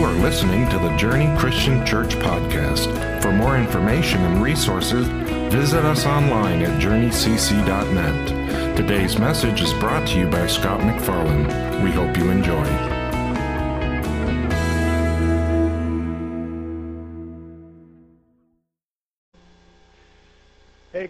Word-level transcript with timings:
You 0.00 0.06
are 0.06 0.12
listening 0.12 0.66
to 0.70 0.78
the 0.78 0.96
Journey 0.96 1.28
Christian 1.38 1.84
Church 1.84 2.14
podcast. 2.14 3.20
For 3.20 3.30
more 3.32 3.58
information 3.58 4.22
and 4.22 4.42
resources, 4.42 5.06
visit 5.52 5.84
us 5.84 6.06
online 6.06 6.62
at 6.62 6.80
journeycc.net. 6.80 8.76
Today's 8.78 9.18
message 9.18 9.60
is 9.60 9.74
brought 9.74 10.08
to 10.08 10.18
you 10.18 10.26
by 10.26 10.46
Scott 10.46 10.80
McFarland. 10.80 11.84
We 11.84 11.90
hope 11.90 12.16
you 12.16 12.30
enjoy. 12.30 12.99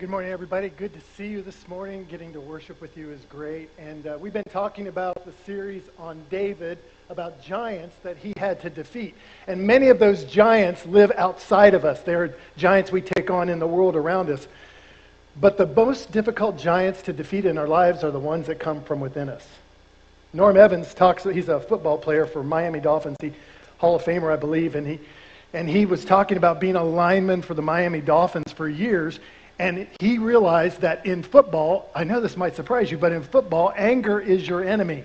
Good 0.01 0.09
morning, 0.09 0.33
everybody. 0.33 0.71
Good 0.71 0.95
to 0.95 1.01
see 1.15 1.27
you 1.27 1.43
this 1.43 1.69
morning. 1.69 2.07
Getting 2.07 2.33
to 2.33 2.41
worship 2.41 2.81
with 2.81 2.97
you 2.97 3.11
is 3.11 3.21
great. 3.29 3.69
And 3.79 4.07
uh, 4.07 4.17
we've 4.19 4.33
been 4.33 4.43
talking 4.51 4.89
about 4.89 5.27
the 5.27 5.33
series 5.45 5.83
on 5.99 6.23
David, 6.31 6.79
about 7.11 7.43
giants 7.43 7.95
that 8.03 8.17
he 8.17 8.33
had 8.39 8.63
to 8.63 8.71
defeat. 8.71 9.15
And 9.47 9.67
many 9.67 9.89
of 9.89 9.99
those 9.99 10.25
giants 10.25 10.87
live 10.87 11.13
outside 11.19 11.75
of 11.75 11.85
us. 11.85 12.01
They're 12.01 12.35
giants 12.57 12.91
we 12.91 13.03
take 13.03 13.29
on 13.29 13.51
in 13.51 13.59
the 13.59 13.67
world 13.67 13.95
around 13.95 14.31
us. 14.31 14.49
But 15.39 15.59
the 15.59 15.67
most 15.67 16.11
difficult 16.11 16.57
giants 16.57 17.03
to 17.03 17.13
defeat 17.13 17.45
in 17.45 17.59
our 17.59 17.69
lives 17.69 18.03
are 18.03 18.11
the 18.11 18.19
ones 18.19 18.47
that 18.47 18.59
come 18.59 18.83
from 18.83 19.01
within 19.01 19.29
us. 19.29 19.47
Norm 20.33 20.57
Evans 20.57 20.95
talks, 20.95 21.25
he's 21.25 21.51
a 21.51 21.61
football 21.61 21.99
player 21.99 22.25
for 22.25 22.43
Miami 22.43 22.81
Dolphins, 22.81 23.19
he, 23.21 23.35
Hall 23.77 23.97
of 23.97 24.03
Famer, 24.03 24.33
I 24.33 24.37
believe, 24.37 24.77
and 24.77 24.87
he, 24.87 24.99
and 25.53 25.69
he 25.69 25.85
was 25.85 26.07
talking 26.07 26.39
about 26.39 26.59
being 26.59 26.77
a 26.77 26.85
lineman 26.85 27.43
for 27.43 27.53
the 27.53 27.61
Miami 27.61 28.01
Dolphins 28.01 28.51
for 28.51 28.67
years. 28.67 29.21
And 29.61 29.87
he 30.01 30.17
realized 30.17 30.81
that 30.81 31.05
in 31.05 31.23
football, 31.23 31.91
I 31.95 32.03
know 32.05 32.23
this 32.23 32.35
might 32.35 32.57
surprise 32.57 32.91
you, 32.91 32.97
but 32.97 33.13
in 33.13 33.23
football, 33.23 33.75
anger 33.77 34.19
is 34.19 34.49
your 34.49 34.65
enemy. 34.65 35.05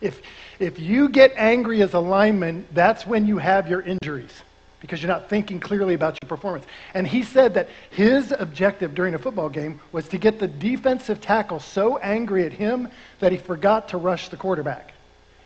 If, 0.00 0.20
if 0.58 0.80
you 0.80 1.08
get 1.08 1.32
angry 1.36 1.80
as 1.80 1.94
a 1.94 2.00
lineman, 2.00 2.66
that's 2.72 3.06
when 3.06 3.24
you 3.24 3.38
have 3.38 3.68
your 3.68 3.80
injuries 3.82 4.32
because 4.80 5.00
you're 5.00 5.12
not 5.12 5.28
thinking 5.28 5.60
clearly 5.60 5.94
about 5.94 6.18
your 6.20 6.28
performance. 6.28 6.64
And 6.92 7.06
he 7.06 7.22
said 7.22 7.54
that 7.54 7.68
his 7.90 8.34
objective 8.36 8.96
during 8.96 9.14
a 9.14 9.18
football 9.20 9.48
game 9.48 9.78
was 9.92 10.08
to 10.08 10.18
get 10.18 10.40
the 10.40 10.48
defensive 10.48 11.20
tackle 11.20 11.60
so 11.60 11.98
angry 11.98 12.44
at 12.44 12.52
him 12.52 12.88
that 13.20 13.30
he 13.30 13.38
forgot 13.38 13.90
to 13.90 13.96
rush 13.96 14.28
the 14.28 14.36
quarterback. 14.36 14.92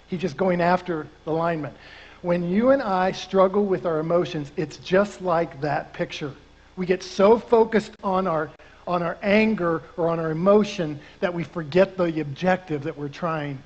He's 0.08 0.22
just 0.22 0.38
going 0.38 0.62
after 0.62 1.06
the 1.26 1.32
lineman. 1.32 1.74
When 2.22 2.48
you 2.48 2.70
and 2.70 2.80
I 2.80 3.12
struggle 3.12 3.66
with 3.66 3.84
our 3.84 3.98
emotions, 3.98 4.50
it's 4.56 4.78
just 4.78 5.20
like 5.20 5.60
that 5.60 5.92
picture. 5.92 6.32
We 6.76 6.86
get 6.86 7.02
so 7.02 7.38
focused 7.38 7.92
on 8.02 8.26
our, 8.26 8.50
on 8.86 9.02
our 9.02 9.16
anger 9.22 9.82
or 9.96 10.08
on 10.08 10.18
our 10.18 10.30
emotion 10.30 10.98
that 11.20 11.32
we 11.32 11.44
forget 11.44 11.96
the 11.96 12.20
objective 12.20 12.82
that 12.84 12.96
we're 12.96 13.08
trying 13.08 13.58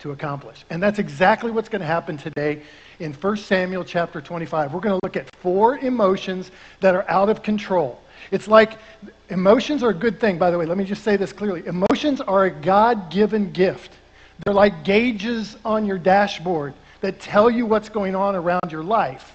to 0.00 0.12
accomplish. 0.12 0.64
And 0.70 0.82
that's 0.82 0.98
exactly 0.98 1.50
what's 1.50 1.68
going 1.68 1.80
to 1.80 1.86
happen 1.86 2.16
today 2.16 2.62
in 2.98 3.12
1 3.12 3.36
Samuel 3.36 3.84
chapter 3.84 4.20
25. 4.20 4.72
We're 4.72 4.80
going 4.80 4.98
to 4.98 5.00
look 5.02 5.16
at 5.16 5.34
four 5.36 5.78
emotions 5.78 6.50
that 6.80 6.94
are 6.94 7.08
out 7.08 7.28
of 7.28 7.42
control. 7.42 8.00
It's 8.30 8.48
like 8.48 8.78
emotions 9.28 9.82
are 9.82 9.90
a 9.90 9.94
good 9.94 10.20
thing, 10.20 10.38
by 10.38 10.50
the 10.50 10.58
way. 10.58 10.66
Let 10.66 10.78
me 10.78 10.84
just 10.84 11.02
say 11.02 11.16
this 11.16 11.32
clearly. 11.32 11.66
Emotions 11.66 12.20
are 12.20 12.44
a 12.44 12.50
God 12.50 13.10
given 13.10 13.52
gift, 13.52 13.92
they're 14.44 14.54
like 14.54 14.84
gauges 14.84 15.56
on 15.64 15.84
your 15.84 15.98
dashboard 15.98 16.72
that 17.02 17.20
tell 17.20 17.50
you 17.50 17.66
what's 17.66 17.88
going 17.88 18.14
on 18.14 18.34
around 18.34 18.70
your 18.70 18.82
life. 18.82 19.34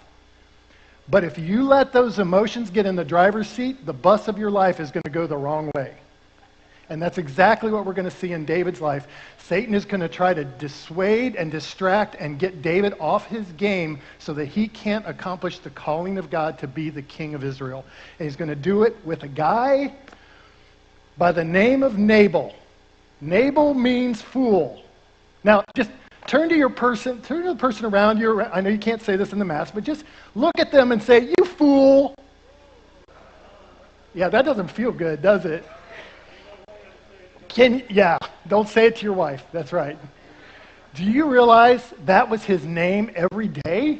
But 1.07 1.23
if 1.23 1.37
you 1.37 1.63
let 1.63 1.93
those 1.93 2.19
emotions 2.19 2.69
get 2.69 2.85
in 2.85 2.95
the 2.95 3.05
driver's 3.05 3.47
seat, 3.47 3.85
the 3.85 3.93
bus 3.93 4.27
of 4.27 4.37
your 4.37 4.49
life 4.49 4.79
is 4.79 4.91
going 4.91 5.03
to 5.03 5.11
go 5.11 5.27
the 5.27 5.37
wrong 5.37 5.71
way. 5.75 5.95
And 6.89 7.01
that's 7.01 7.17
exactly 7.17 7.71
what 7.71 7.85
we're 7.85 7.93
going 7.93 8.09
to 8.09 8.15
see 8.15 8.31
in 8.31 8.45
David's 8.45 8.79
life. 8.79 9.07
Satan 9.37 9.73
is 9.73 9.85
going 9.85 10.01
to 10.01 10.07
try 10.07 10.33
to 10.33 10.43
dissuade 10.43 11.35
and 11.35 11.51
distract 11.51 12.15
and 12.19 12.37
get 12.37 12.61
David 12.61 12.93
off 12.99 13.25
his 13.27 13.45
game 13.53 13.99
so 14.19 14.33
that 14.33 14.45
he 14.45 14.67
can't 14.67 15.07
accomplish 15.07 15.59
the 15.59 15.71
calling 15.71 16.17
of 16.17 16.29
God 16.29 16.59
to 16.59 16.67
be 16.67 16.89
the 16.89 17.01
king 17.01 17.33
of 17.33 17.43
Israel. 17.43 17.85
And 18.19 18.27
he's 18.27 18.35
going 18.35 18.49
to 18.49 18.55
do 18.55 18.83
it 18.83 18.95
with 19.03 19.23
a 19.23 19.27
guy 19.27 19.93
by 21.17 21.31
the 21.31 21.43
name 21.43 21.81
of 21.81 21.97
Nabal. 21.97 22.53
Nabal 23.21 23.73
means 23.73 24.21
fool. 24.21 24.83
Now, 25.43 25.63
just 25.75 25.89
turn 26.27 26.49
to 26.49 26.55
your 26.55 26.69
person, 26.69 27.21
turn 27.21 27.43
to 27.43 27.49
the 27.49 27.59
person 27.59 27.85
around 27.85 28.19
you. 28.19 28.41
I 28.41 28.61
know 28.61 28.69
you 28.69 28.77
can't 28.77 29.01
say 29.01 29.15
this 29.15 29.33
in 29.33 29.39
the 29.39 29.45
mass, 29.45 29.71
but 29.71 29.83
just 29.83 30.03
look 30.33 30.57
at 30.57 30.71
them 30.71 30.91
and 30.91 31.01
say, 31.01 31.33
You 31.37 31.45
fool. 31.45 32.15
Yeah, 34.13 34.29
that 34.29 34.45
doesn't 34.45 34.69
feel 34.69 34.91
good, 34.91 35.21
does 35.21 35.45
it? 35.45 35.65
Can 37.49 37.83
yeah, 37.89 38.17
don't 38.47 38.67
say 38.67 38.87
it 38.87 38.97
to 38.97 39.03
your 39.03 39.13
wife. 39.13 39.43
That's 39.51 39.71
right. 39.73 39.97
Do 40.93 41.03
you 41.03 41.25
realize 41.25 41.93
that 42.05 42.29
was 42.29 42.43
his 42.43 42.65
name 42.65 43.11
every 43.15 43.49
day? 43.49 43.99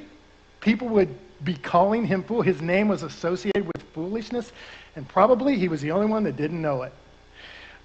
People 0.62 0.88
would 0.90 1.10
be 1.44 1.56
calling 1.56 2.06
him 2.06 2.24
fool. 2.24 2.42
His 2.42 2.62
name 2.62 2.88
was 2.88 3.04
associated 3.04 3.66
with 3.66 3.84
foolishness, 3.94 4.52
and 4.96 5.08
probably 5.08 5.58
he 5.58 5.68
was 5.68 5.82
the 5.82 5.92
only 5.92 6.08
one 6.08 6.24
that 6.24 6.38
didn't 6.38 6.62
know 6.62 6.84
it. 6.84 6.94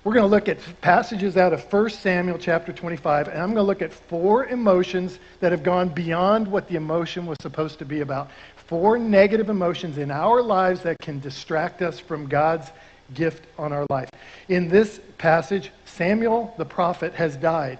We're 0.02 0.14
going 0.14 0.24
to 0.24 0.30
look 0.30 0.48
at 0.48 0.58
passages 0.80 1.36
out 1.36 1.52
of 1.52 1.70
1 1.70 1.90
Samuel 1.90 2.38
chapter 2.38 2.72
25, 2.72 3.28
and 3.28 3.36
I'm 3.36 3.48
going 3.48 3.56
to 3.56 3.62
look 3.62 3.82
at 3.82 3.92
four 3.92 4.46
emotions 4.46 5.18
that 5.40 5.52
have 5.52 5.62
gone 5.62 5.90
beyond 5.90 6.48
what 6.48 6.68
the 6.68 6.76
emotion 6.76 7.26
was 7.26 7.36
supposed 7.42 7.80
to 7.80 7.84
be 7.84 8.00
about. 8.00 8.30
Four 8.66 8.96
negative 8.96 9.50
emotions 9.50 9.98
in 9.98 10.10
our 10.10 10.40
lives 10.40 10.80
that 10.84 10.96
can 11.00 11.20
distract 11.20 11.82
us 11.82 12.00
from 12.00 12.28
God's 12.28 12.70
gift 13.12 13.44
on 13.58 13.74
our 13.74 13.84
life. 13.90 14.08
In 14.48 14.70
this 14.70 15.00
passage, 15.18 15.70
Samuel 15.84 16.54
the 16.56 16.64
prophet 16.64 17.12
has 17.12 17.36
died. 17.36 17.78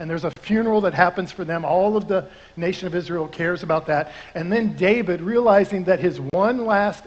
And 0.00 0.10
there's 0.10 0.24
a 0.24 0.32
funeral 0.40 0.80
that 0.80 0.94
happens 0.94 1.30
for 1.30 1.44
them. 1.44 1.64
All 1.64 1.96
of 1.96 2.08
the 2.08 2.26
nation 2.56 2.88
of 2.88 2.96
Israel 2.96 3.28
cares 3.28 3.62
about 3.62 3.86
that. 3.86 4.10
And 4.34 4.50
then 4.50 4.74
David, 4.74 5.20
realizing 5.20 5.84
that 5.84 6.00
his 6.00 6.18
one 6.32 6.66
last 6.66 7.04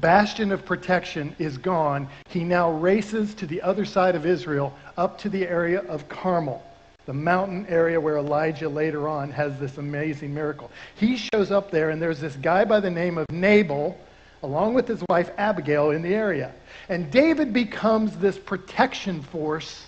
bastion 0.00 0.52
of 0.52 0.64
protection 0.64 1.34
is 1.38 1.58
gone, 1.58 2.08
he 2.28 2.44
now 2.44 2.70
races 2.70 3.34
to 3.34 3.46
the 3.46 3.62
other 3.62 3.84
side 3.84 4.14
of 4.14 4.26
Israel, 4.26 4.74
up 4.96 5.18
to 5.18 5.28
the 5.28 5.46
area 5.46 5.80
of 5.80 6.08
Carmel, 6.08 6.62
the 7.06 7.12
mountain 7.12 7.66
area 7.68 8.00
where 8.00 8.18
Elijah 8.18 8.68
later 8.68 9.08
on 9.08 9.30
has 9.30 9.58
this 9.58 9.78
amazing 9.78 10.34
miracle. 10.34 10.70
He 10.96 11.16
shows 11.16 11.50
up 11.50 11.70
there, 11.70 11.90
and 11.90 12.00
there's 12.00 12.20
this 12.20 12.36
guy 12.36 12.64
by 12.64 12.80
the 12.80 12.90
name 12.90 13.18
of 13.18 13.26
Nabal, 13.30 13.98
along 14.42 14.74
with 14.74 14.86
his 14.86 15.02
wife 15.08 15.30
Abigail, 15.38 15.90
in 15.90 16.02
the 16.02 16.14
area. 16.14 16.52
And 16.88 17.10
David 17.10 17.52
becomes 17.52 18.16
this 18.16 18.38
protection 18.38 19.22
force 19.22 19.86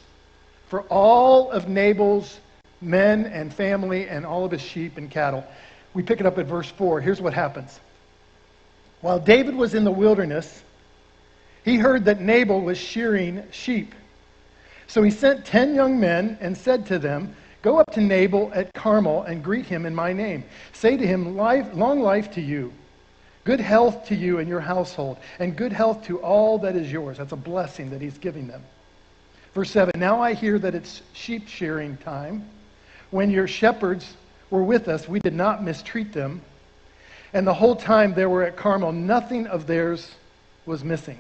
for 0.69 0.83
all 0.83 1.51
of 1.51 1.69
Nabal's 1.69 2.39
men 2.81 3.27
and 3.27 3.53
family 3.53 4.09
and 4.09 4.25
all 4.25 4.45
of 4.45 4.53
his 4.53 4.63
sheep 4.63 4.97
and 4.97 5.11
cattle. 5.11 5.45
We 5.95 6.03
pick 6.03 6.21
it 6.21 6.27
up 6.27 6.39
at 6.39 6.47
verse 6.47 6.71
4. 6.71 7.01
Here's 7.01 7.21
what 7.21 7.35
happens. 7.35 7.81
While 9.01 9.21
David 9.21 9.55
was 9.55 9.75
in 9.75 9.85
the 9.85 9.93
wilderness, 9.93 10.63
he 11.65 11.77
heard 11.77 12.05
that 12.07 12.21
Nabal 12.21 12.61
was 12.61 12.79
shearing 12.79 13.43
sheep. 13.51 13.95
So 14.87 15.03
he 15.03 15.11
sent 15.11 15.45
ten 15.45 15.75
young 15.75 16.01
men 16.01 16.39
and 16.41 16.57
said 16.57 16.87
to 16.87 16.99
them, 16.99 17.35
Go 17.63 17.79
up 17.79 17.93
to 17.93 18.01
Nabal 18.01 18.51
at 18.55 18.73
Carmel 18.75 19.23
and 19.23 19.43
greet 19.43 19.67
him 19.67 19.85
in 19.85 19.95
my 19.95 20.13
name. 20.13 20.45
Say 20.73 20.97
to 20.97 21.07
him, 21.07 21.37
Long 21.37 22.01
life 22.01 22.31
to 22.33 22.41
you, 22.41 22.73
good 23.45 23.61
health 23.61 24.07
to 24.07 24.15
you 24.15 24.39
and 24.39 24.49
your 24.49 24.61
household, 24.61 25.19
and 25.39 25.57
good 25.57 25.73
health 25.73 26.05
to 26.05 26.19
all 26.19 26.59
that 26.59 26.77
is 26.77 26.91
yours. 26.91 27.19
That's 27.19 27.33
a 27.33 27.37
blessing 27.37 27.91
that 27.91 28.01
he's 28.01 28.19
giving 28.19 28.49
them. 28.49 28.63
Verse 29.55 29.71
7 29.71 29.99
Now 29.99 30.23
I 30.23 30.35
hear 30.35 30.59
that 30.59 30.75
it's 30.75 31.03
sheep 31.13 31.49
shearing 31.49 31.97
time. 31.99 32.49
When 33.11 33.31
your 33.31 33.49
shepherds 33.49 34.17
were 34.51 34.63
with 34.63 34.89
us, 34.89 35.09
we 35.09 35.21
did 35.21 35.35
not 35.35 35.63
mistreat 35.63 36.13
them 36.13 36.41
and 37.33 37.47
the 37.47 37.55
whole 37.55 37.77
time 37.77 38.15
they 38.15 38.27
were 38.27 38.43
at 38.43 38.57
Carmel, 38.57 38.93
nothing 38.93 39.47
of 39.47 39.67
theirs 39.67 40.11
was 40.67 40.85
missing. 40.85 41.19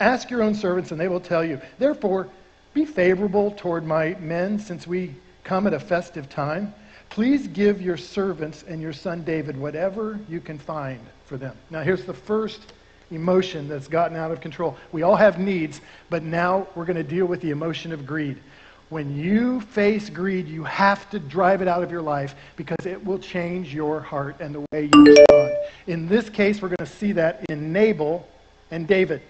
Ask 0.00 0.30
your 0.30 0.42
own 0.42 0.54
servants, 0.54 0.90
and 0.90 1.00
they 1.00 1.08
will 1.08 1.20
tell 1.20 1.44
you. 1.44 1.60
Therefore, 1.78 2.28
be 2.74 2.84
favorable 2.84 3.52
toward 3.52 3.84
my 3.86 4.14
men, 4.20 4.58
since 4.58 4.86
we 4.86 5.14
come 5.44 5.66
at 5.66 5.72
a 5.72 5.80
festive 5.80 6.28
time. 6.28 6.74
Please 7.08 7.46
give 7.46 7.80
your 7.80 7.96
servants 7.96 8.64
and 8.68 8.82
your 8.82 8.92
son 8.92 9.22
David 9.22 9.56
whatever 9.56 10.18
you 10.28 10.40
can 10.40 10.58
find 10.58 11.00
for 11.24 11.36
them. 11.36 11.56
Now, 11.70 11.82
here's 11.82 12.04
the 12.04 12.12
first 12.12 12.72
emotion 13.10 13.68
that's 13.68 13.88
gotten 13.88 14.16
out 14.16 14.32
of 14.32 14.40
control. 14.40 14.76
We 14.92 15.02
all 15.02 15.16
have 15.16 15.38
needs, 15.38 15.80
but 16.10 16.22
now 16.22 16.66
we're 16.74 16.84
going 16.84 16.96
to 16.96 17.04
deal 17.04 17.26
with 17.26 17.40
the 17.40 17.50
emotion 17.50 17.92
of 17.92 18.06
greed. 18.06 18.38
When 18.88 19.18
you 19.18 19.60
face 19.60 20.08
greed, 20.08 20.46
you 20.46 20.62
have 20.64 21.10
to 21.10 21.18
drive 21.18 21.60
it 21.60 21.66
out 21.66 21.82
of 21.82 21.90
your 21.90 22.02
life 22.02 22.36
because 22.54 22.86
it 22.86 23.04
will 23.04 23.18
change 23.18 23.74
your 23.74 24.00
heart 24.00 24.36
and 24.38 24.54
the 24.54 24.60
way 24.72 24.88
you 24.92 25.04
respond. 25.04 25.52
In 25.88 26.08
this 26.08 26.30
case, 26.30 26.62
we're 26.62 26.68
going 26.68 26.76
to 26.78 26.86
see 26.86 27.12
that 27.12 27.44
in 27.48 27.72
Nabal 27.72 28.26
and 28.70 28.86
David. 28.86 29.22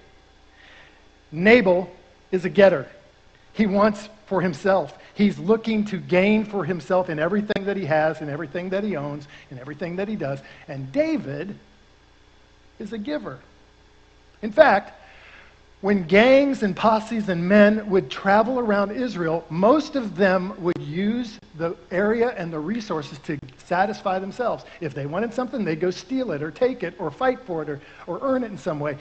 Nabal 1.32 1.90
is 2.32 2.44
a 2.44 2.50
getter. 2.50 2.86
He 3.54 3.66
wants 3.66 4.10
for 4.26 4.42
himself. 4.42 4.98
He's 5.14 5.38
looking 5.38 5.86
to 5.86 5.96
gain 5.96 6.44
for 6.44 6.64
himself 6.64 7.08
in 7.08 7.18
everything 7.18 7.64
that 7.64 7.78
he 7.78 7.86
has, 7.86 8.20
in 8.20 8.28
everything 8.28 8.68
that 8.70 8.84
he 8.84 8.96
owns, 8.96 9.26
in 9.50 9.58
everything 9.58 9.96
that 9.96 10.08
he 10.08 10.16
does. 10.16 10.40
And 10.68 10.92
David 10.92 11.58
is 12.78 12.92
a 12.92 12.98
giver. 12.98 13.38
In 14.42 14.52
fact, 14.52 14.92
when 15.82 16.04
gangs 16.04 16.62
and 16.62 16.74
posses 16.74 17.28
and 17.28 17.46
men 17.46 17.88
would 17.90 18.10
travel 18.10 18.58
around 18.58 18.92
Israel, 18.92 19.44
most 19.50 19.94
of 19.94 20.16
them 20.16 20.54
would 20.62 20.78
use 20.80 21.38
the 21.58 21.76
area 21.90 22.30
and 22.36 22.52
the 22.52 22.58
resources 22.58 23.18
to 23.20 23.38
satisfy 23.66 24.18
themselves. 24.18 24.64
If 24.80 24.94
they 24.94 25.06
wanted 25.06 25.34
something, 25.34 25.64
they'd 25.64 25.80
go 25.80 25.90
steal 25.90 26.32
it 26.32 26.42
or 26.42 26.50
take 26.50 26.82
it 26.82 26.94
or 26.98 27.10
fight 27.10 27.40
for 27.44 27.62
it 27.62 27.68
or, 27.68 27.80
or 28.06 28.18
earn 28.22 28.42
it 28.42 28.50
in 28.50 28.58
some 28.58 28.80
way. 28.80 28.96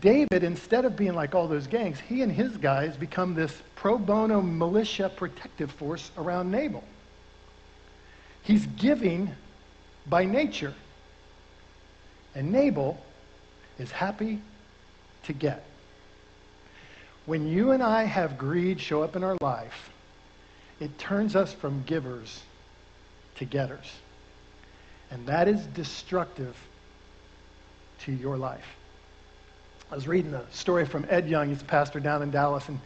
David, 0.00 0.44
instead 0.44 0.84
of 0.84 0.96
being 0.96 1.14
like 1.14 1.34
all 1.34 1.48
those 1.48 1.66
gangs, 1.66 1.98
he 1.98 2.20
and 2.20 2.30
his 2.30 2.56
guys 2.58 2.94
become 2.96 3.34
this 3.34 3.62
pro 3.74 3.96
bono 3.96 4.42
militia 4.42 5.08
protective 5.08 5.70
force 5.72 6.10
around 6.18 6.50
Nabal. 6.50 6.84
He's 8.42 8.66
giving 8.66 9.30
by 10.06 10.26
nature. 10.26 10.74
And 12.34 12.52
Nabal 12.52 12.98
is 13.78 13.90
happy 13.90 14.42
to 15.24 15.32
get. 15.32 15.64
When 17.28 17.46
you 17.46 17.72
and 17.72 17.82
I 17.82 18.04
have 18.04 18.38
greed 18.38 18.80
show 18.80 19.02
up 19.02 19.14
in 19.14 19.22
our 19.22 19.36
life, 19.42 19.90
it 20.80 20.98
turns 20.98 21.36
us 21.36 21.52
from 21.52 21.82
givers 21.82 22.42
to 23.36 23.44
getters. 23.44 23.92
And 25.10 25.26
that 25.26 25.46
is 25.46 25.60
destructive 25.66 26.56
to 28.06 28.12
your 28.12 28.38
life. 28.38 28.64
I 29.92 29.94
was 29.94 30.08
reading 30.08 30.32
a 30.32 30.50
story 30.52 30.86
from 30.86 31.04
Ed 31.10 31.28
Young. 31.28 31.50
He's 31.50 31.60
a 31.60 31.66
pastor 31.66 32.00
down 32.00 32.22
in 32.22 32.30
Dallas. 32.30 32.66
And 32.66 32.80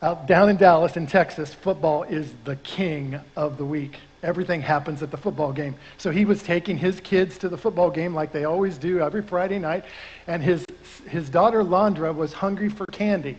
out 0.00 0.26
down 0.26 0.48
in 0.48 0.56
Dallas, 0.56 0.96
in 0.96 1.06
Texas, 1.06 1.52
football 1.52 2.04
is 2.04 2.32
the 2.44 2.56
king 2.56 3.20
of 3.36 3.58
the 3.58 3.66
week. 3.66 3.98
Everything 4.22 4.60
happens 4.60 5.02
at 5.02 5.10
the 5.10 5.16
football 5.16 5.52
game. 5.52 5.74
So 5.98 6.10
he 6.10 6.24
was 6.24 6.42
taking 6.42 6.78
his 6.78 7.00
kids 7.00 7.38
to 7.38 7.48
the 7.48 7.58
football 7.58 7.90
game 7.90 8.14
like 8.14 8.32
they 8.32 8.44
always 8.44 8.78
do 8.78 9.00
every 9.00 9.22
Friday 9.22 9.58
night. 9.58 9.84
And 10.26 10.42
his 10.42 10.64
his 11.08 11.28
daughter 11.28 11.62
Landra 11.62 12.14
was 12.14 12.32
hungry 12.32 12.68
for 12.68 12.86
candy. 12.86 13.36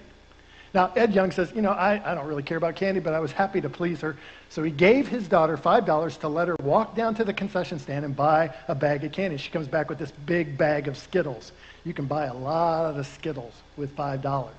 Now, 0.74 0.92
Ed 0.96 1.14
Young 1.14 1.32
says, 1.32 1.52
You 1.56 1.62
know, 1.62 1.72
I, 1.72 2.02
I 2.04 2.16
don't 2.16 2.28
really 2.28 2.44
care 2.44 2.58
about 2.58 2.76
candy, 2.76 3.00
but 3.00 3.14
I 3.14 3.20
was 3.20 3.32
happy 3.32 3.62
to 3.62 3.70
please 3.70 4.02
her. 4.02 4.18
So 4.50 4.64
he 4.64 4.72
gave 4.72 5.08
his 5.08 5.28
daughter 5.28 5.56
$5 5.56 6.20
to 6.20 6.28
let 6.28 6.48
her 6.48 6.56
walk 6.64 6.96
down 6.96 7.14
to 7.16 7.24
the 7.24 7.34
concession 7.34 7.78
stand 7.78 8.06
and 8.06 8.16
buy 8.16 8.54
a 8.68 8.76
bag 8.76 9.04
of 9.04 9.12
candy. 9.12 9.38
She 9.38 9.52
comes 9.52 9.68
back 9.68 9.90
with 9.90 10.00
this 10.00 10.12
big 10.26 10.58
bag 10.58 10.88
of 10.88 10.98
Skittles. 10.98 11.52
You 11.84 11.94
can 11.94 12.06
buy 12.06 12.26
a 12.26 12.34
lot 12.34 12.98
of 12.98 13.06
Skittles 13.06 13.54
with 13.78 13.96
$5. 13.96 14.50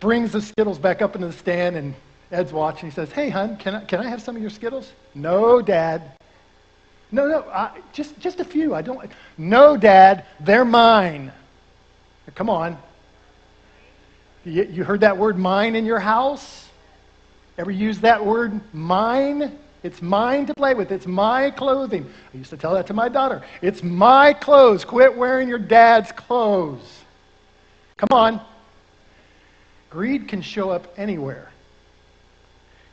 Brings 0.00 0.32
the 0.32 0.42
Skittles 0.42 0.78
back 0.78 1.02
up 1.02 1.14
into 1.14 1.28
the 1.28 1.32
stand, 1.32 1.76
and 1.76 1.94
Ed's 2.30 2.52
watching. 2.52 2.88
He 2.88 2.94
says, 2.94 3.10
Hey, 3.12 3.28
hon, 3.28 3.56
can 3.56 3.74
I, 3.74 3.84
can 3.84 4.00
I 4.00 4.08
have 4.08 4.22
some 4.22 4.36
of 4.36 4.42
your 4.42 4.50
Skittles? 4.50 4.92
No, 5.14 5.62
Dad. 5.62 6.12
No, 7.12 7.28
no, 7.28 7.44
I, 7.50 7.78
just, 7.92 8.18
just 8.18 8.40
a 8.40 8.44
few. 8.44 8.74
I 8.74 8.82
don't. 8.82 9.10
No, 9.38 9.76
Dad, 9.76 10.26
they're 10.40 10.64
mine. 10.64 11.32
Come 12.34 12.50
on. 12.50 12.76
You, 14.44 14.64
you 14.64 14.84
heard 14.84 15.00
that 15.00 15.16
word 15.16 15.38
mine 15.38 15.76
in 15.76 15.84
your 15.84 16.00
house? 16.00 16.68
Ever 17.56 17.70
use 17.70 18.00
that 18.00 18.24
word 18.24 18.60
mine? 18.74 19.58
It's 19.84 20.00
mine 20.00 20.46
to 20.46 20.54
play 20.54 20.74
with. 20.74 20.90
It's 20.90 21.06
my 21.06 21.50
clothing. 21.50 22.10
I 22.32 22.38
used 22.38 22.50
to 22.50 22.56
tell 22.56 22.74
that 22.74 22.86
to 22.88 22.94
my 22.94 23.08
daughter. 23.08 23.42
It's 23.60 23.82
my 23.82 24.32
clothes. 24.32 24.84
Quit 24.84 25.14
wearing 25.14 25.48
your 25.48 25.58
dad's 25.58 26.10
clothes. 26.10 27.00
Come 27.96 28.08
on. 28.10 28.40
Greed 29.90 30.26
can 30.26 30.42
show 30.42 30.70
up 30.70 30.92
anywhere. 30.96 31.52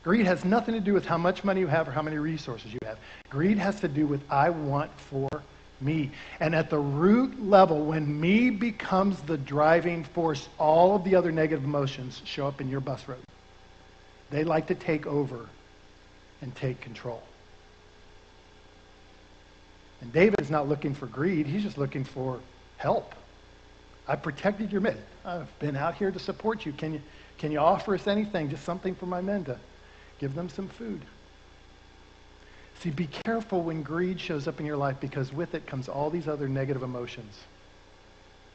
Greed 0.02 0.26
has 0.26 0.44
nothing 0.44 0.74
to 0.74 0.80
do 0.80 0.92
with 0.92 1.04
how 1.04 1.16
much 1.16 1.44
money 1.44 1.60
you 1.60 1.68
have 1.68 1.86
or 1.86 1.92
how 1.92 2.02
many 2.02 2.18
resources 2.18 2.72
you 2.72 2.78
have. 2.84 2.98
Greed 3.30 3.58
has 3.58 3.80
to 3.80 3.88
do 3.88 4.06
with 4.06 4.20
I 4.28 4.50
want 4.50 4.90
for 4.98 5.28
me. 5.80 6.10
And 6.40 6.54
at 6.54 6.70
the 6.70 6.78
root 6.78 7.40
level, 7.48 7.84
when 7.84 8.20
me 8.20 8.50
becomes 8.50 9.20
the 9.22 9.36
driving 9.36 10.04
force, 10.04 10.48
all 10.58 10.96
of 10.96 11.04
the 11.04 11.14
other 11.14 11.30
negative 11.30 11.64
emotions 11.64 12.20
show 12.24 12.46
up 12.48 12.60
in 12.60 12.68
your 12.68 12.80
bus 12.80 13.06
road. 13.06 13.18
They 14.30 14.44
like 14.44 14.66
to 14.68 14.74
take 14.74 15.06
over 15.06 15.48
and 16.40 16.54
take 16.56 16.80
control. 16.80 17.22
And 20.00 20.12
David 20.12 20.40
is 20.40 20.50
not 20.50 20.68
looking 20.68 20.94
for 20.94 21.06
greed, 21.06 21.46
he's 21.46 21.62
just 21.62 21.78
looking 21.78 22.02
for 22.02 22.40
help. 22.76 23.14
I 24.08 24.16
protected 24.16 24.72
your 24.72 24.80
men. 24.80 24.98
I've 25.24 25.56
been 25.60 25.76
out 25.76 25.94
here 25.94 26.10
to 26.10 26.18
support 26.18 26.66
you. 26.66 26.72
Can 26.72 26.94
you, 26.94 27.00
can 27.38 27.52
you 27.52 27.58
offer 27.58 27.94
us 27.94 28.08
anything? 28.08 28.50
Just 28.50 28.64
something 28.64 28.96
for 28.96 29.06
my 29.06 29.20
men 29.20 29.44
to 29.44 29.56
give 30.22 30.36
them 30.36 30.48
some 30.48 30.68
food. 30.68 31.00
See, 32.78 32.90
be 32.90 33.08
careful 33.08 33.60
when 33.60 33.82
greed 33.82 34.20
shows 34.20 34.46
up 34.46 34.60
in 34.60 34.66
your 34.66 34.76
life 34.76 35.00
because 35.00 35.32
with 35.32 35.54
it 35.54 35.66
comes 35.66 35.88
all 35.88 36.10
these 36.10 36.28
other 36.28 36.48
negative 36.48 36.84
emotions. 36.84 37.40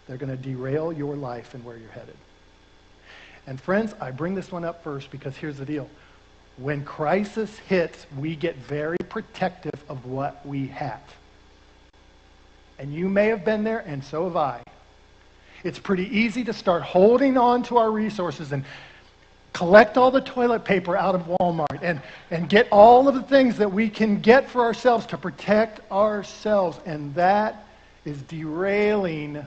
They're 0.07 0.15
going 0.15 0.35
to 0.35 0.41
derail 0.41 0.93
your 0.93 1.17
life 1.17 1.53
and 1.53 1.65
where 1.65 1.75
you're 1.75 1.91
headed. 1.91 2.15
And 3.47 3.59
friends, 3.59 3.93
I 3.99 4.11
bring 4.11 4.33
this 4.33 4.49
one 4.49 4.63
up 4.63 4.81
first 4.81 5.11
because 5.11 5.35
here's 5.35 5.57
the 5.57 5.65
deal. 5.65 5.89
When 6.55 6.85
crisis 6.85 7.57
hits, 7.59 8.07
we 8.17 8.37
get 8.37 8.55
very 8.55 8.97
protective 9.09 9.83
of 9.89 10.05
what 10.05 10.45
we 10.45 10.67
have. 10.67 11.01
And 12.79 12.93
you 12.93 13.09
may 13.09 13.27
have 13.27 13.43
been 13.43 13.65
there, 13.65 13.79
and 13.79 14.01
so 14.01 14.23
have 14.23 14.37
I. 14.37 14.63
It's 15.65 15.79
pretty 15.79 16.05
easy 16.17 16.45
to 16.45 16.53
start 16.53 16.83
holding 16.83 17.37
on 17.37 17.63
to 17.63 17.77
our 17.77 17.91
resources 17.91 18.53
and 18.53 18.63
collect 19.53 19.97
all 19.97 20.11
the 20.11 20.21
toilet 20.21 20.63
paper 20.63 20.95
out 20.95 21.15
of 21.15 21.21
Walmart 21.23 21.81
and, 21.81 22.01
and 22.31 22.47
get 22.47 22.67
all 22.71 23.07
of 23.07 23.15
the 23.15 23.23
things 23.23 23.57
that 23.57 23.71
we 23.71 23.89
can 23.89 24.19
get 24.19 24.49
for 24.49 24.61
ourselves 24.61 25.05
to 25.07 25.17
protect 25.17 25.79
ourselves. 25.91 26.79
And 26.85 27.13
that 27.15 27.65
is 28.05 28.21
derailing 28.23 29.43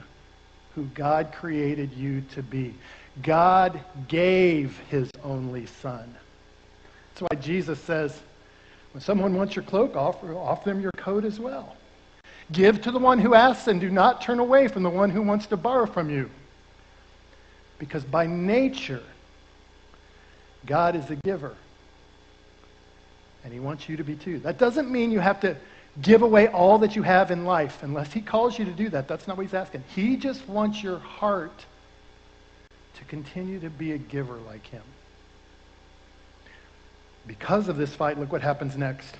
who 0.75 0.83
God 0.93 1.31
created 1.33 1.93
you 1.93 2.21
to 2.33 2.43
be. 2.43 2.73
God 3.21 3.79
gave 4.07 4.77
his 4.89 5.09
only 5.23 5.65
son. 5.65 6.15
That's 7.09 7.21
why 7.21 7.41
Jesus 7.41 7.79
says, 7.81 8.19
when 8.93 9.01
someone 9.01 9.35
wants 9.35 9.55
your 9.55 9.63
cloak, 9.63 9.95
offer, 9.95 10.33
offer 10.33 10.69
them 10.69 10.81
your 10.81 10.91
coat 10.97 11.25
as 11.25 11.39
well. 11.39 11.75
Give 12.51 12.81
to 12.81 12.91
the 12.91 12.99
one 12.99 13.19
who 13.19 13.33
asks 13.33 13.67
and 13.67 13.79
do 13.79 13.89
not 13.89 14.21
turn 14.21 14.39
away 14.39 14.67
from 14.67 14.83
the 14.83 14.89
one 14.89 15.09
who 15.09 15.21
wants 15.21 15.45
to 15.47 15.57
borrow 15.57 15.85
from 15.85 16.09
you. 16.09 16.29
Because 17.79 18.03
by 18.03 18.27
nature, 18.27 19.01
God 20.65 20.95
is 20.95 21.09
a 21.09 21.15
giver. 21.15 21.55
And 23.43 23.51
he 23.51 23.59
wants 23.59 23.89
you 23.89 23.97
to 23.97 24.03
be 24.03 24.15
too. 24.15 24.39
That 24.39 24.57
doesn't 24.57 24.91
mean 24.91 25.11
you 25.11 25.19
have 25.19 25.39
to 25.41 25.57
give 26.01 26.21
away 26.21 26.47
all 26.47 26.77
that 26.79 26.95
you 26.95 27.03
have 27.03 27.31
in 27.31 27.45
life 27.45 27.79
unless 27.81 28.13
he 28.13 28.21
calls 28.21 28.57
you 28.57 28.65
to 28.65 28.71
do 28.71 28.89
that. 28.89 29.07
That's 29.07 29.27
not 29.27 29.37
what 29.37 29.45
he's 29.45 29.53
asking. 29.53 29.83
He 29.93 30.15
just 30.15 30.47
wants 30.47 30.81
your 30.81 30.99
heart 30.99 31.65
to 32.95 33.03
continue 33.05 33.59
to 33.59 33.69
be 33.69 33.93
a 33.93 33.97
giver 33.97 34.37
like 34.47 34.65
him. 34.67 34.83
Because 37.27 37.67
of 37.67 37.77
this 37.77 37.93
fight, 37.93 38.19
look 38.19 38.31
what 38.31 38.41
happens 38.41 38.77
next. 38.77 39.15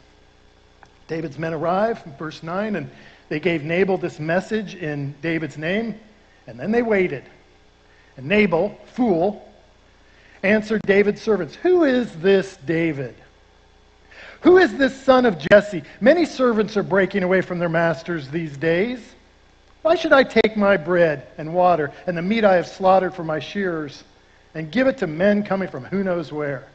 David's 1.08 1.38
men 1.38 1.54
arrive, 1.54 2.01
verse 2.18 2.42
9, 2.42 2.75
and 2.75 2.89
they 3.30 3.39
gave 3.39 3.63
Nabal 3.63 3.98
this 3.98 4.20
message 4.20 4.75
in 4.75 5.13
David's 5.22 5.58
name, 5.58 6.00
and 6.48 6.60
then 6.60 6.72
they 6.72 6.82
waited. 6.82 7.24
And 8.18 8.27
Nabal, 8.27 8.77
fool, 8.94 9.48
answered 10.43 10.81
David's 10.86 11.21
servants, 11.21 11.55
Who 11.55 11.83
is 11.83 12.12
this 12.17 12.57
David? 12.65 13.15
Who 14.41 14.57
is 14.57 14.75
this 14.75 15.00
son 15.00 15.25
of 15.25 15.38
Jesse? 15.38 15.83
Many 16.00 16.25
servants 16.25 16.75
are 16.75 16.83
breaking 16.83 17.24
away 17.24 17.41
from 17.41 17.60
their 17.60 17.69
masters 17.69 18.29
these 18.29 18.57
days. 18.57 19.00
Why 19.83 19.95
should 19.95 20.13
I 20.13 20.24
take 20.24 20.57
my 20.57 20.77
bread 20.77 21.27
and 21.38 21.53
water 21.53 21.91
and 22.07 22.17
the 22.17 22.21
meat 22.21 22.43
I 22.43 22.55
have 22.55 22.67
slaughtered 22.67 23.13
for 23.13 23.24
my 23.24 23.39
shearers 23.39 24.03
and 24.53 24.71
give 24.71 24.88
it 24.88 24.98
to 25.00 25.07
men 25.07 25.43
coming 25.43 25.69
from 25.69 25.86
who 25.86 26.03
knows 26.03 26.31
where? 26.31 26.67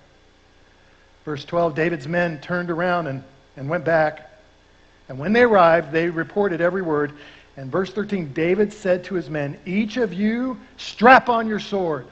Verse 1.25 1.45
12 1.45 1.75
David's 1.75 2.07
men 2.07 2.41
turned 2.41 2.71
around 2.71 3.09
and, 3.09 3.23
and 3.57 3.69
went 3.69 3.85
back. 3.85 4.31
And 5.09 5.19
when 5.19 5.33
they 5.33 5.43
arrived, 5.43 5.93
they 5.93 6.09
reported 6.09 6.61
every 6.61 6.83
word. 6.83 7.13
And 7.57 7.71
verse 7.71 7.93
13 7.93 8.33
David 8.33 8.73
said 8.73 9.05
to 9.05 9.15
his 9.15 9.29
men, 9.29 9.59
Each 9.67 9.97
of 9.97 10.13
you 10.13 10.59
strap 10.77 11.29
on 11.29 11.49
your 11.49 11.61
sword. 11.61 12.07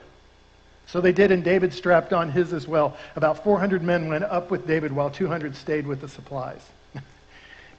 So 0.87 1.01
they 1.01 1.13
did, 1.13 1.33
and 1.33 1.43
David 1.43 1.73
strapped 1.73 2.13
on 2.13 2.31
his 2.31 2.53
as 2.53 2.69
well. 2.69 2.97
About 3.17 3.43
400 3.43 3.83
men 3.83 4.09
went 4.09 4.25
up 4.25 4.51
with 4.51 4.67
David, 4.67 4.93
while 4.93 5.11
200 5.11 5.57
stayed 5.57 5.87
with 5.87 6.01
the 6.01 6.09
supplies. 6.09 6.61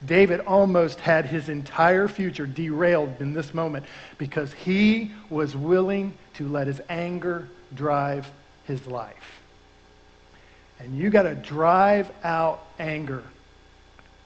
David 0.06 0.40
almost 0.40 1.00
had 1.00 1.24
his 1.24 1.48
entire 1.48 2.08
future 2.08 2.46
derailed 2.46 3.20
in 3.20 3.32
this 3.32 3.54
moment 3.54 3.86
because 4.18 4.52
he 4.52 5.12
was 5.30 5.56
willing 5.56 6.12
to 6.34 6.48
let 6.48 6.66
his 6.66 6.80
anger 6.88 7.48
drive 7.74 8.30
his 8.64 8.86
life. 8.86 9.40
And 10.78 10.96
you 10.98 11.08
got 11.08 11.22
to 11.22 11.34
drive 11.34 12.10
out 12.22 12.66
anger 12.78 13.22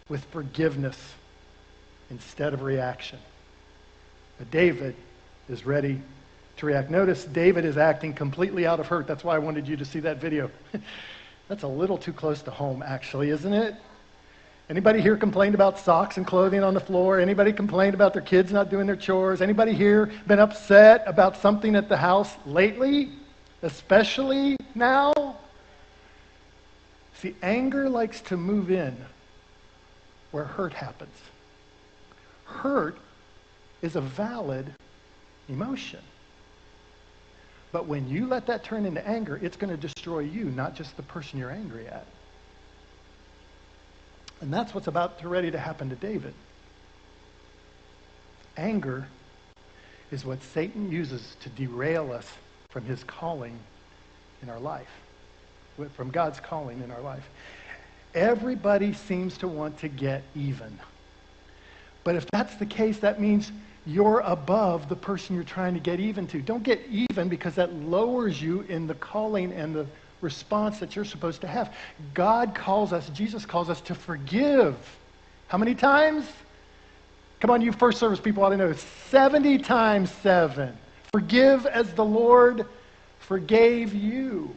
with 0.08 0.24
forgiveness 0.26 0.98
instead 2.10 2.52
of 2.52 2.62
reaction. 2.62 3.20
But 4.38 4.50
David 4.50 4.96
is 5.48 5.64
ready 5.64 6.00
to 6.60 6.66
react. 6.66 6.90
Notice 6.90 7.24
David 7.24 7.64
is 7.64 7.76
acting 7.76 8.12
completely 8.12 8.66
out 8.66 8.80
of 8.80 8.86
hurt. 8.86 9.06
That's 9.06 9.24
why 9.24 9.34
I 9.34 9.38
wanted 9.38 9.66
you 9.66 9.76
to 9.76 9.84
see 9.84 10.00
that 10.00 10.18
video. 10.18 10.50
That's 11.48 11.64
a 11.64 11.68
little 11.68 11.98
too 11.98 12.12
close 12.12 12.42
to 12.42 12.50
home, 12.50 12.82
actually, 12.82 13.30
isn't 13.30 13.52
it? 13.52 13.74
Anybody 14.68 15.00
here 15.00 15.16
complained 15.16 15.56
about 15.56 15.80
socks 15.80 16.16
and 16.16 16.24
clothing 16.24 16.62
on 16.62 16.74
the 16.74 16.80
floor? 16.80 17.18
Anybody 17.18 17.52
complained 17.52 17.94
about 17.94 18.12
their 18.12 18.22
kids 18.22 18.52
not 18.52 18.70
doing 18.70 18.86
their 18.86 18.94
chores? 18.94 19.42
Anybody 19.42 19.72
here 19.72 20.12
been 20.28 20.38
upset 20.38 21.02
about 21.06 21.36
something 21.36 21.74
at 21.74 21.88
the 21.88 21.96
house 21.96 22.36
lately? 22.46 23.10
Especially 23.62 24.56
now? 24.76 25.36
See, 27.14 27.34
anger 27.42 27.88
likes 27.88 28.20
to 28.22 28.36
move 28.36 28.70
in 28.70 28.96
where 30.30 30.44
hurt 30.44 30.72
happens. 30.72 31.16
Hurt 32.44 32.96
is 33.82 33.96
a 33.96 34.00
valid 34.00 34.72
emotion. 35.48 36.00
But 37.72 37.86
when 37.86 38.08
you 38.08 38.26
let 38.26 38.46
that 38.46 38.64
turn 38.64 38.84
into 38.84 39.06
anger, 39.06 39.38
it's 39.40 39.56
going 39.56 39.70
to 39.70 39.76
destroy 39.76 40.20
you, 40.20 40.46
not 40.46 40.74
just 40.74 40.96
the 40.96 41.02
person 41.02 41.38
you're 41.38 41.50
angry 41.50 41.86
at. 41.86 42.06
And 44.40 44.52
that's 44.52 44.74
what's 44.74 44.86
about 44.86 45.20
to 45.20 45.28
ready 45.28 45.50
to 45.50 45.58
happen 45.58 45.90
to 45.90 45.96
David. 45.96 46.34
Anger 48.56 49.06
is 50.10 50.24
what 50.24 50.42
Satan 50.42 50.90
uses 50.90 51.36
to 51.40 51.48
derail 51.50 52.12
us 52.12 52.26
from 52.70 52.84
his 52.84 53.04
calling 53.04 53.56
in 54.42 54.50
our 54.50 54.58
life, 54.58 54.90
from 55.94 56.10
God's 56.10 56.40
calling 56.40 56.82
in 56.82 56.90
our 56.90 57.00
life. 57.00 57.28
Everybody 58.14 58.92
seems 58.92 59.38
to 59.38 59.48
want 59.48 59.78
to 59.78 59.88
get 59.88 60.24
even. 60.34 60.78
But 62.02 62.16
if 62.16 62.26
that's 62.32 62.56
the 62.56 62.66
case, 62.66 62.98
that 63.00 63.20
means 63.20 63.52
you're 63.86 64.20
above 64.20 64.88
the 64.88 64.96
person 64.96 65.34
you're 65.34 65.44
trying 65.44 65.74
to 65.74 65.80
get 65.80 66.00
even 66.00 66.26
to. 66.28 66.40
Don't 66.40 66.62
get 66.62 66.80
even 66.90 67.28
because 67.28 67.54
that 67.54 67.72
lowers 67.72 68.40
you 68.40 68.62
in 68.62 68.86
the 68.86 68.94
calling 68.94 69.52
and 69.52 69.74
the 69.74 69.86
response 70.20 70.78
that 70.78 70.94
you're 70.94 71.04
supposed 71.04 71.40
to 71.40 71.46
have. 71.46 71.74
God 72.14 72.54
calls 72.54 72.92
us, 72.92 73.08
Jesus 73.10 73.46
calls 73.46 73.70
us 73.70 73.80
to 73.82 73.94
forgive. 73.94 74.76
How 75.48 75.58
many 75.58 75.74
times? 75.74 76.26
Come 77.40 77.50
on, 77.50 77.62
you 77.62 77.72
first 77.72 77.98
service 77.98 78.20
people 78.20 78.44
ought 78.44 78.50
to 78.50 78.56
know 78.56 78.72
70 78.72 79.58
times 79.58 80.10
7. 80.22 80.76
Forgive 81.12 81.66
as 81.66 81.92
the 81.94 82.04
Lord 82.04 82.66
forgave 83.18 83.94
you. 83.94 84.54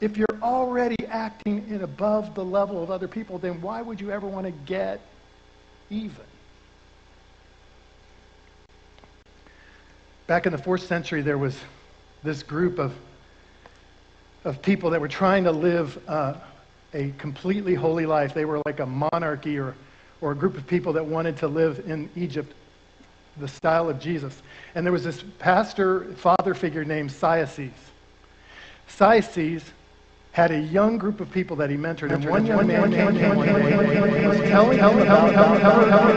If 0.00 0.16
you're 0.16 0.26
already 0.42 0.96
acting 1.08 1.66
in 1.68 1.82
above 1.82 2.34
the 2.34 2.44
level 2.44 2.82
of 2.82 2.90
other 2.90 3.08
people, 3.08 3.38
then 3.38 3.62
why 3.62 3.80
would 3.80 4.00
you 4.00 4.10
ever 4.10 4.26
want 4.26 4.44
to 4.44 4.52
get 4.52 5.00
even? 5.88 6.24
Back 10.26 10.46
in 10.46 10.52
the 10.52 10.58
fourth 10.58 10.86
century, 10.86 11.22
there 11.22 11.38
was 11.38 11.56
this 12.22 12.42
group 12.42 12.78
of 12.78 12.92
of 14.46 14.62
people 14.62 14.90
that 14.90 15.00
were 15.00 15.08
trying 15.08 15.42
to 15.42 15.50
live 15.50 15.98
uh, 16.08 16.34
a 16.94 17.12
completely 17.18 17.74
holy 17.74 18.06
life. 18.06 18.32
They 18.32 18.44
were 18.44 18.62
like 18.64 18.78
a 18.78 18.86
monarchy 18.86 19.58
or, 19.58 19.74
or 20.20 20.30
a 20.30 20.34
group 20.36 20.56
of 20.56 20.64
people 20.68 20.92
that 20.92 21.04
wanted 21.04 21.36
to 21.38 21.48
live 21.48 21.82
in 21.88 22.08
Egypt 22.14 22.54
the 23.38 23.48
style 23.48 23.90
of 23.90 23.98
Jesus. 24.00 24.40
And 24.74 24.86
there 24.86 24.92
was 24.92 25.02
this 25.02 25.22
pastor, 25.40 26.04
father 26.14 26.54
figure 26.54 26.84
named 26.84 27.10
Cyaxares. 27.10 27.72
Cyaxares 28.86 29.64
had 30.36 30.50
a 30.50 30.58
young 30.58 30.98
group 30.98 31.18
of 31.20 31.30
people 31.30 31.56
that 31.56 31.70
he 31.70 31.78
mentored, 31.78 32.12
and 32.12 32.22
one 32.28 32.44
young 32.44 32.66
man 32.66 32.90
came 32.92 33.08
and 33.08 34.28
was 34.28 34.38
telling 34.50 34.78
him 34.78 34.98
about 34.98 35.32
my 35.32 36.16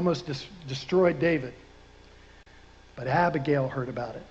almost 0.00 0.26
dis- 0.26 0.46
destroyed 0.66 1.20
David. 1.20 1.52
But 2.96 3.06
Abigail 3.06 3.68
heard 3.68 3.88
about 3.88 4.16
it. 4.16 4.24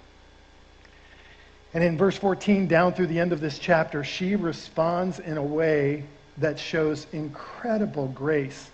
And 1.74 1.84
in 1.84 1.98
verse 1.98 2.18
14, 2.18 2.68
down 2.68 2.94
through 2.94 3.08
the 3.08 3.20
end 3.20 3.32
of 3.32 3.40
this 3.40 3.60
chapter, 3.60 4.04
she 4.04 4.36
responds 4.36 5.20
in 5.20 5.38
a 5.38 5.44
way 5.44 6.04
that 6.40 6.60
shows 6.60 7.08
incredible 7.14 8.08
grace. 8.10 8.70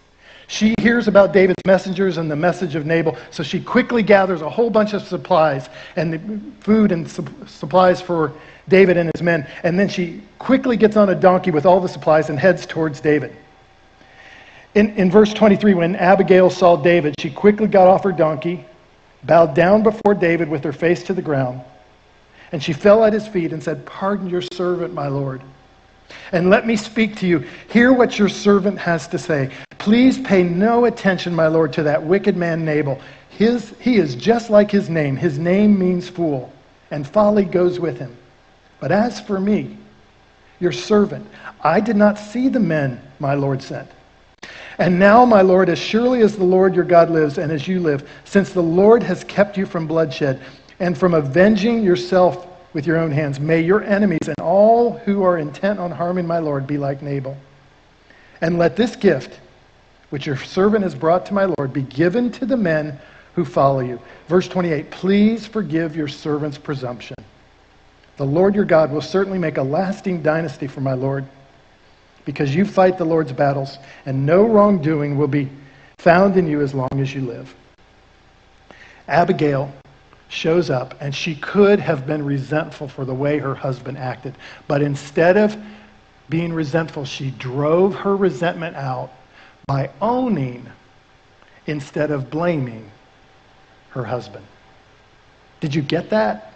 She 0.48 0.76
hears 0.80 1.08
about 1.08 1.34
David's 1.34 1.62
messengers 1.66 2.18
and 2.18 2.30
the 2.30 2.36
message 2.36 2.76
of 2.76 2.86
Nabal, 2.86 3.18
so 3.32 3.42
she 3.42 3.60
quickly 3.60 4.04
gathers 4.04 4.42
a 4.42 4.50
whole 4.50 4.70
bunch 4.70 4.94
of 4.94 5.02
supplies 5.02 5.70
and 5.96 6.54
food 6.60 6.92
and 6.92 7.10
su- 7.10 7.26
supplies 7.48 8.00
for 8.00 8.32
David 8.68 8.98
and 8.98 9.10
his 9.16 9.24
men. 9.24 9.48
And 9.64 9.80
then 9.80 9.90
she 9.90 10.22
quickly 10.38 10.78
gets 10.78 10.98
on 10.98 11.10
a 11.10 11.16
donkey 11.16 11.52
with 11.52 11.66
all 11.66 11.80
the 11.80 11.90
supplies 11.90 12.30
and 12.30 12.38
heads 12.38 12.66
towards 12.66 13.02
David. 13.02 13.36
In, 14.76 14.94
in 14.98 15.10
verse 15.10 15.34
23, 15.34 15.74
when 15.74 15.96
Abigail 15.96 16.50
saw 16.50 16.76
David, 16.76 17.16
she 17.20 17.32
quickly 17.32 17.68
got 17.68 17.88
off 17.88 18.04
her 18.04 18.12
donkey, 18.12 18.66
bowed 19.24 19.56
down 19.56 19.82
before 19.82 20.14
David 20.14 20.50
with 20.50 20.64
her 20.64 20.74
face 20.74 21.02
to 21.04 21.14
the 21.14 21.22
ground, 21.22 21.62
and 22.52 22.62
she 22.62 22.74
fell 22.74 23.04
at 23.04 23.14
his 23.14 23.28
feet 23.28 23.54
and 23.54 23.64
said, 23.64 23.86
Pardon 23.86 24.30
your 24.30 24.44
servant, 24.54 24.94
my 24.94 25.08
Lord. 25.08 25.42
And 26.32 26.50
let 26.50 26.66
me 26.66 26.76
speak 26.76 27.16
to 27.18 27.28
you. 27.28 27.46
Hear 27.70 27.94
what 27.94 28.18
your 28.18 28.30
servant 28.30 28.78
has 28.80 29.08
to 29.10 29.18
say. 29.18 29.52
Please 29.78 30.20
pay 30.20 30.44
no 30.44 30.86
attention, 30.86 31.34
my 31.34 31.48
Lord, 31.48 31.72
to 31.74 31.84
that 31.84 32.04
wicked 32.04 32.36
man 32.36 32.66
Nabal. 32.66 33.00
His, 33.30 33.74
he 33.80 33.98
is 33.98 34.16
just 34.16 34.50
like 34.50 34.72
his 34.72 34.90
name. 34.90 35.16
His 35.16 35.38
name 35.38 35.78
means 35.78 36.10
fool, 36.10 36.52
and 36.92 37.08
folly 37.08 37.46
goes 37.46 37.80
with 37.80 37.98
him. 37.98 38.16
But 38.80 38.92
as 38.92 39.20
for 39.20 39.40
me, 39.40 39.78
your 40.60 40.72
servant, 40.72 41.28
I 41.62 41.80
did 41.80 41.96
not 41.96 42.18
see 42.18 42.48
the 42.48 42.60
men 42.60 43.02
my 43.20 43.34
Lord 43.34 43.62
sent. 43.62 43.90
And 44.78 45.00
now, 45.00 45.26
my 45.26 45.42
Lord, 45.42 45.70
as 45.70 45.80
surely 45.80 46.22
as 46.22 46.36
the 46.36 46.44
Lord 46.44 46.76
your 46.76 46.84
God 46.84 47.10
lives 47.10 47.38
and 47.38 47.52
as 47.52 47.68
you 47.68 47.80
live, 47.80 48.10
since 48.26 48.52
the 48.52 48.62
Lord 48.62 49.04
has 49.04 49.24
kept 49.24 49.58
you 49.58 49.66
from 49.66 49.88
bloodshed 49.88 50.42
and 50.80 50.98
from 50.98 51.14
avenging 51.14 51.84
yourself 51.84 52.48
with 52.76 52.86
your 52.86 52.98
own 52.98 53.10
hands, 53.10 53.40
may 53.40 53.62
your 53.62 53.82
enemies 53.86 54.28
and 54.28 54.38
all 54.42 54.92
who 54.92 55.24
are 55.24 55.38
intent 55.38 55.80
on 55.80 55.90
harming 55.90 56.28
my 56.28 56.40
Lord 56.40 56.68
be 56.68 56.78
like 56.78 57.02
Nabal. 57.02 57.38
And 58.42 58.60
let 58.60 58.76
this 58.76 58.98
gift, 58.98 59.40
which 60.10 60.26
your 60.26 60.36
servant 60.36 60.84
has 60.84 60.94
brought 60.94 61.26
to 61.28 61.34
my 61.34 61.46
Lord, 61.46 61.72
be 61.72 61.84
given 61.84 62.30
to 62.34 62.46
the 62.46 62.58
men 62.58 63.00
who 63.34 63.46
follow 63.46 63.80
you. 63.80 63.98
Verse 64.28 64.50
28 64.50 64.92
Please 64.92 65.48
forgive 65.48 65.96
your 65.96 66.10
servant's 66.10 66.58
presumption. 66.58 67.16
The 68.18 68.26
Lord 68.26 68.54
your 68.54 68.66
God 68.66 68.92
will 68.92 69.02
certainly 69.02 69.40
make 69.40 69.56
a 69.56 69.64
lasting 69.64 70.22
dynasty 70.22 70.68
for 70.68 70.82
my 70.82 70.94
Lord 70.94 71.26
because 72.26 72.54
you 72.54 72.66
fight 72.66 72.98
the 72.98 73.06
Lord's 73.06 73.32
battles, 73.32 73.78
and 74.06 74.26
no 74.26 74.46
wrongdoing 74.46 75.18
will 75.18 75.30
be 75.30 75.50
found 75.98 76.36
in 76.36 76.46
you 76.46 76.60
as 76.60 76.74
long 76.74 76.90
as 77.00 77.16
you 77.16 77.22
live. 77.22 77.56
Abigail 79.08 79.74
shows 80.28 80.70
up, 80.70 80.96
and 81.00 81.14
she 81.14 81.36
could 81.36 81.80
have 81.80 82.06
been 82.06 82.24
resentful 82.24 82.88
for 82.88 83.06
the 83.06 83.14
way 83.14 83.38
her 83.38 83.56
husband 83.56 83.98
acted. 83.98 84.36
But 84.68 84.82
instead 84.82 85.38
of 85.38 85.56
being 86.30 86.54
resentful, 86.54 87.06
she 87.06 87.32
drove 87.32 87.96
her 87.96 88.16
resentment 88.16 88.76
out 88.76 89.12
by 89.68 89.90
owning 90.02 90.66
instead 91.68 92.12
of 92.12 92.30
blaming 92.30 92.90
her 93.90 94.04
husband. 94.04 94.46
Did 95.60 95.74
you 95.74 95.82
get 95.82 96.10
that? 96.10 96.54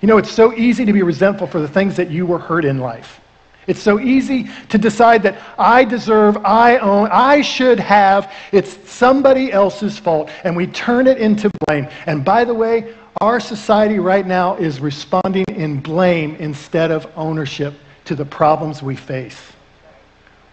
You 0.00 0.08
know, 0.08 0.18
it's 0.18 0.30
so 0.30 0.52
easy 0.54 0.84
to 0.84 0.92
be 0.92 1.02
resentful 1.02 1.46
for 1.46 1.60
the 1.60 1.68
things 1.68 1.96
that 1.96 2.10
you 2.10 2.26
were 2.26 2.38
hurt 2.38 2.64
in 2.64 2.78
life. 2.78 3.20
It's 3.68 3.82
so 3.82 4.00
easy 4.00 4.48
to 4.70 4.78
decide 4.78 5.22
that 5.24 5.38
I 5.58 5.84
deserve, 5.84 6.38
I 6.38 6.78
own, 6.78 7.10
I 7.12 7.42
should 7.42 7.78
have. 7.78 8.32
It's 8.50 8.78
somebody 8.90 9.52
else's 9.52 9.98
fault. 9.98 10.30
And 10.42 10.56
we 10.56 10.66
turn 10.66 11.06
it 11.06 11.18
into 11.18 11.50
blame. 11.66 11.86
And 12.06 12.24
by 12.24 12.44
the 12.44 12.54
way, 12.54 12.94
our 13.20 13.38
society 13.38 13.98
right 13.98 14.26
now 14.26 14.56
is 14.56 14.80
responding 14.80 15.44
in 15.48 15.80
blame 15.80 16.34
instead 16.36 16.90
of 16.90 17.12
ownership 17.14 17.74
to 18.06 18.14
the 18.14 18.24
problems 18.24 18.82
we 18.82 18.96
face. 18.96 19.38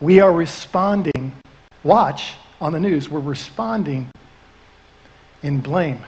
We 0.02 0.20
are 0.20 0.34
responding, 0.34 1.32
watch 1.84 2.34
on 2.60 2.74
the 2.74 2.80
news, 2.82 3.10
we're 3.10 3.22
responding 3.22 4.10
in 5.42 5.62
blame. 5.62 6.04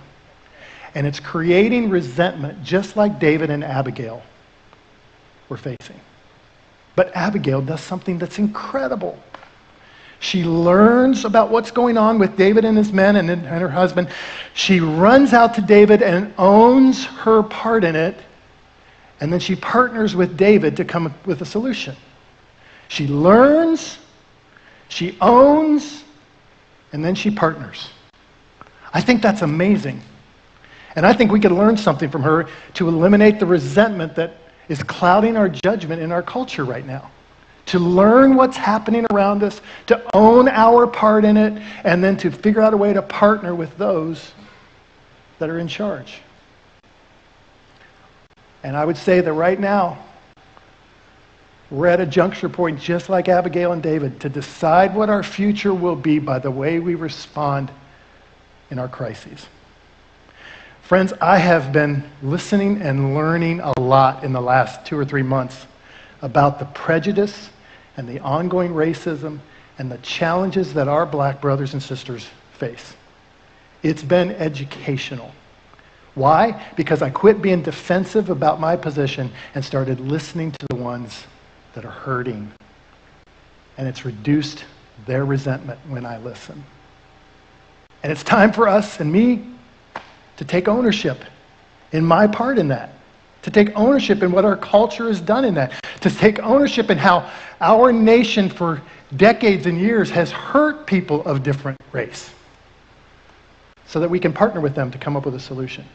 And 0.94 1.08
it's 1.08 1.22
creating 1.22 1.90
resentment 1.90 2.64
just 2.64 2.98
like 2.98 3.18
David 3.18 3.50
and 3.50 3.64
Abigail 3.64 4.22
were 5.48 5.58
facing. 5.58 6.02
But 6.98 7.16
Abigail 7.16 7.62
does 7.62 7.80
something 7.80 8.18
that's 8.18 8.40
incredible. 8.40 9.20
She 10.20 10.44
learns 10.44 11.26
about 11.26 11.52
what's 11.52 11.70
going 11.70 11.96
on 11.96 12.18
with 12.18 12.36
David 12.36 12.66
and 12.66 12.76
his 12.76 12.92
men 12.92 13.18
and, 13.18 13.30
and 13.30 13.46
her 13.46 13.70
husband. 13.70 14.10
She 14.56 14.80
runs 14.80 15.32
out 15.32 15.54
to 15.54 15.62
David 15.62 16.02
and 16.02 16.34
owns 16.40 17.06
her 17.06 17.44
part 17.44 17.84
in 17.84 17.96
it. 17.96 18.18
And 19.22 19.32
then 19.32 19.40
she 19.40 19.56
partners 19.56 20.16
with 20.16 20.38
David 20.38 20.76
to 20.78 20.84
come 20.84 21.06
up 21.06 21.28
with 21.28 21.44
a 21.44 21.46
solution. 21.46 21.96
She 22.88 23.08
learns, 23.08 24.00
she 24.90 25.20
owns, 25.22 26.04
and 26.94 27.06
then 27.06 27.14
she 27.14 27.30
partners. 27.30 27.92
I 28.92 29.02
think 29.02 29.22
that's 29.22 29.44
amazing. 29.44 30.02
And 30.96 31.06
I 31.06 31.14
think 31.14 31.32
we 31.32 31.40
could 31.40 31.52
learn 31.52 31.78
something 31.78 32.10
from 32.10 32.24
her 32.24 32.48
to 32.74 32.88
eliminate 32.88 33.40
the 33.40 33.46
resentment 33.46 34.16
that 34.16 34.47
is 34.70 34.84
clouding 34.84 35.38
our 35.38 35.50
judgment 35.50 36.02
in 36.02 36.12
our 36.12 36.24
culture 36.24 36.66
right 36.66 36.86
now. 36.86 37.10
To 37.68 37.80
learn 37.80 38.36
what's 38.36 38.56
happening 38.56 39.06
around 39.12 39.44
us, 39.44 39.62
to 39.88 40.02
own 40.14 40.48
our 40.48 40.88
part 40.88 41.26
in 41.26 41.36
it, 41.36 41.62
and 41.84 42.04
then 42.04 42.16
to 42.18 42.32
figure 42.32 42.62
out 42.62 42.74
a 42.74 42.78
way 42.78 42.94
to 42.94 43.02
partner 43.02 43.54
with 43.54 43.78
those 43.78 44.32
that 45.40 45.50
are 45.50 45.60
in 45.60 45.68
charge. 45.68 46.22
And 48.64 48.76
I 48.76 48.86
would 48.86 48.98
say 48.98 49.22
that 49.22 49.34
right 49.34 49.60
now, 49.60 49.98
we're 51.70 51.88
at 51.88 52.00
a 52.00 52.06
juncture 52.06 52.48
point, 52.48 52.80
just 52.80 53.10
like 53.10 53.28
Abigail 53.28 53.74
and 53.74 53.84
David, 53.84 54.22
to 54.22 54.30
decide 54.30 54.96
what 54.96 55.10
our 55.10 55.24
future 55.24 55.74
will 55.74 55.98
be 55.98 56.20
by 56.20 56.40
the 56.40 56.50
way 56.50 56.80
we 56.80 56.96
respond 56.96 57.70
in 58.72 58.80
our 58.80 58.88
crises. 58.88 59.48
Friends, 60.88 61.12
I 61.20 61.38
have 61.38 61.74
been 61.74 62.02
listening 62.24 62.82
and 62.82 63.14
learning 63.14 63.60
a 63.60 63.78
lot 63.78 64.24
in 64.24 64.32
the 64.32 64.40
last 64.40 64.86
two 64.86 64.98
or 64.98 65.04
three 65.04 65.22
months 65.22 65.68
about 66.22 66.60
the 66.60 66.66
prejudice 66.68 67.50
and 67.98 68.08
the 68.08 68.22
ongoing 68.22 68.72
racism 68.72 69.40
and 69.80 69.92
the 69.92 69.98
challenges 69.98 70.74
that 70.76 70.88
our 70.88 71.06
black 71.06 71.42
brothers 71.42 71.74
and 71.74 71.84
sisters 71.84 72.30
face. 72.54 72.96
It's 73.84 74.02
been 74.02 74.32
educational. 74.32 75.34
Why? 76.16 76.66
Because 76.78 77.02
I 77.02 77.10
quit 77.10 77.42
being 77.42 77.62
defensive 77.62 78.30
about 78.30 78.62
my 78.62 78.78
position 78.78 79.30
and 79.56 79.66
started 79.66 80.00
listening 80.00 80.54
to 80.54 80.68
the 80.70 80.78
ones 80.78 81.26
that 81.74 81.84
are 81.84 81.92
hurting. 81.92 82.50
And 83.78 83.90
it's 83.90 84.06
reduced 84.06 84.64
their 85.06 85.26
resentment 85.26 85.82
when 85.90 86.06
I 86.06 86.18
listen. 86.20 86.64
And 88.04 88.10
it's 88.10 88.24
time 88.24 88.54
for 88.54 88.70
us 88.70 89.02
and 89.02 89.12
me 89.12 89.57
to 90.38 90.46
take 90.46 90.68
ownership 90.68 91.24
in 91.92 92.06
my 92.06 92.28
part 92.28 92.58
in 92.58 92.68
that, 92.70 92.94
to 93.42 93.52
take 93.52 93.76
ownership 93.76 94.24
in 94.24 94.32
what 94.32 94.46
our 94.46 94.58
culture 94.58 95.08
has 95.08 95.22
done 95.22 95.46
in 95.46 95.54
that, 95.56 95.74
to 96.02 96.10
take 96.10 96.40
ownership 96.40 96.90
in 96.90 96.98
how 96.98 97.30
our 97.62 97.92
nation 97.92 98.50
for 98.50 98.82
decades 99.16 99.66
and 99.66 99.80
years 99.80 100.10
has 100.10 100.32
hurt 100.32 100.86
people 100.86 101.24
of 101.26 101.44
different 101.44 101.78
race 101.92 102.32
so 103.86 104.00
that 104.00 104.10
we 104.10 104.20
can 104.20 104.34
partner 104.34 104.60
with 104.60 104.76
them 104.76 104.92
to 104.92 104.98
come 104.98 105.16
up 105.16 105.26
with 105.26 105.36
a 105.36 105.40
solution. 105.40 105.86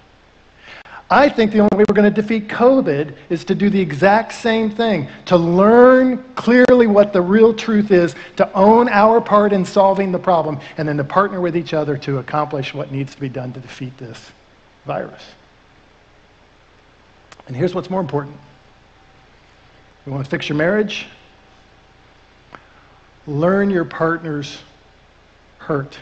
I 1.11 1.29
think 1.29 1.53
the 1.53 1.59
only 1.59 1.77
way 1.77 1.85
we're 1.87 1.95
going 1.95 2.13
to 2.13 2.23
defeat 2.23 2.49
COVID 2.49 3.15
is 3.29 3.45
to 3.45 3.55
do 3.55 3.69
the 3.69 3.79
exact 3.79 4.33
same 4.33 4.71
thing, 4.71 5.09
to 5.27 5.37
learn 5.37 6.25
clearly 6.35 6.87
what 6.87 7.13
the 7.13 7.21
real 7.21 7.53
truth 7.53 7.91
is, 7.91 8.15
to 8.37 8.51
own 8.55 8.89
our 8.89 9.21
part 9.21 9.53
in 9.53 9.63
solving 9.63 10.11
the 10.11 10.19
problem, 10.19 10.59
and 10.79 10.89
then 10.89 10.97
to 10.97 11.05
partner 11.05 11.43
with 11.43 11.55
each 11.55 11.75
other 11.75 11.99
to 11.99 12.17
accomplish 12.17 12.73
what 12.73 12.91
needs 12.91 13.15
to 13.15 13.21
be 13.21 13.29
done 13.29 13.53
to 13.53 13.61
defeat 13.61 13.97
this 13.99 14.33
virus. 14.85 15.23
And 17.47 17.57
here's 17.57 17.75
what's 17.75 17.91
more 17.91 18.01
important. 18.01 18.37
You 20.07 20.13
want 20.13 20.25
to 20.25 20.31
fix 20.31 20.49
your 20.49 20.59
marriage? 20.59 21.07
Learn 23.27 23.71
your 23.71 23.85
partner's 23.85 24.59
hurt. 25.59 25.99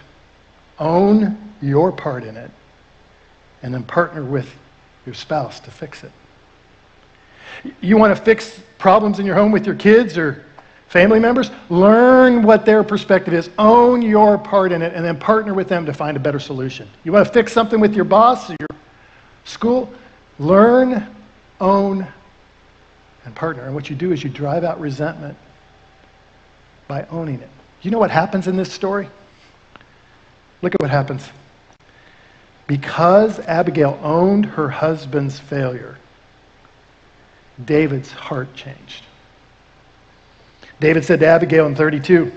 Own 0.78 1.36
your 1.60 1.92
part 1.92 2.24
in 2.24 2.36
it. 2.36 2.50
And 3.62 3.74
then 3.74 3.82
partner 3.84 4.24
with 4.24 4.54
your 5.04 5.14
spouse 5.14 5.60
to 5.60 5.70
fix 5.70 6.02
it. 6.02 6.12
You 7.82 7.98
want 7.98 8.16
to 8.16 8.22
fix 8.22 8.60
problems 8.78 9.18
in 9.18 9.26
your 9.26 9.34
home 9.34 9.52
with 9.52 9.66
your 9.66 9.74
kids 9.74 10.16
or 10.16 10.46
family 10.90 11.20
members? 11.20 11.50
Learn 11.70 12.42
what 12.42 12.66
their 12.66 12.84
perspective 12.84 13.32
is. 13.32 13.48
Own 13.58 14.02
your 14.02 14.36
part 14.36 14.72
in 14.72 14.82
it 14.82 14.92
and 14.92 15.04
then 15.04 15.18
partner 15.18 15.54
with 15.54 15.68
them 15.68 15.86
to 15.86 15.94
find 15.94 16.16
a 16.16 16.20
better 16.20 16.40
solution. 16.40 16.88
You 17.04 17.12
want 17.12 17.26
to 17.26 17.32
fix 17.32 17.52
something 17.52 17.80
with 17.80 17.94
your 17.94 18.04
boss 18.04 18.50
or 18.50 18.56
your 18.58 18.78
school? 19.44 19.90
Learn, 20.38 21.14
own, 21.60 22.06
and 23.24 23.34
partner. 23.34 23.64
And 23.64 23.74
what 23.74 23.88
you 23.88 23.96
do 23.96 24.12
is 24.12 24.24
you 24.24 24.30
drive 24.30 24.64
out 24.64 24.80
resentment 24.80 25.38
by 26.88 27.06
owning 27.06 27.40
it. 27.40 27.50
You 27.82 27.92
know 27.92 28.00
what 28.00 28.10
happens 28.10 28.48
in 28.48 28.56
this 28.56 28.72
story? 28.72 29.08
Look 30.60 30.74
at 30.74 30.80
what 30.80 30.90
happens. 30.90 31.28
Because 32.66 33.38
Abigail 33.40 33.98
owned 34.02 34.44
her 34.44 34.68
husband's 34.68 35.38
failure, 35.38 35.98
David's 37.64 38.10
heart 38.10 38.54
changed. 38.54 39.04
David 40.80 41.04
said 41.04 41.20
to 41.20 41.26
Abigail 41.26 41.66
in 41.66 41.74
32, 41.74 42.32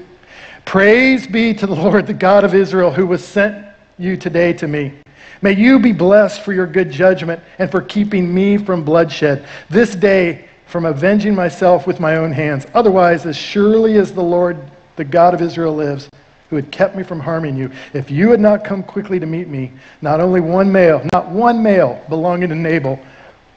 Praise 0.66 1.26
be 1.26 1.54
to 1.54 1.66
the 1.66 1.76
Lord, 1.76 2.06
the 2.08 2.14
God 2.14 2.44
of 2.44 2.54
Israel, 2.54 2.92
who 2.92 3.08
was 3.08 3.24
sent 3.24 3.66
you 3.98 4.18
today 4.18 4.52
to 4.54 4.68
me. 4.68 4.94
May 5.42 5.54
you 5.54 5.80
be 5.80 5.94
blessed 5.94 6.42
for 6.42 6.54
your 6.54 6.68
good 6.68 6.92
judgment 6.92 7.42
and 7.60 7.72
for 7.72 7.82
keeping 7.82 8.34
me 8.34 8.58
from 8.58 8.84
bloodshed, 8.84 9.48
this 9.70 9.96
day 9.96 10.48
from 10.68 10.86
avenging 10.86 11.36
myself 11.36 11.88
with 11.88 12.00
my 12.00 12.18
own 12.18 12.32
hands. 12.32 12.66
Otherwise, 12.74 13.26
as 13.26 13.38
surely 13.38 13.98
as 13.98 14.12
the 14.12 14.24
Lord, 14.24 14.58
the 14.98 15.04
God 15.04 15.34
of 15.34 15.42
Israel, 15.42 15.76
lives, 15.76 16.10
who 16.50 16.58
had 16.58 16.72
kept 16.72 16.96
me 16.96 17.04
from 17.04 17.20
harming 17.20 17.56
you. 17.56 17.72
If 17.94 18.12
you 18.12 18.30
had 18.30 18.40
not 18.40 18.64
come 18.64 18.84
quickly 18.84 19.20
to 19.20 19.26
meet 19.26 19.48
me, 19.48 19.72
not 20.02 20.20
only 20.20 20.42
one 20.42 20.72
male, 20.72 21.06
not 21.14 21.30
one 21.30 21.64
male 21.64 22.04
belonging 22.10 22.50
to 22.50 22.56
Nabal 22.56 23.00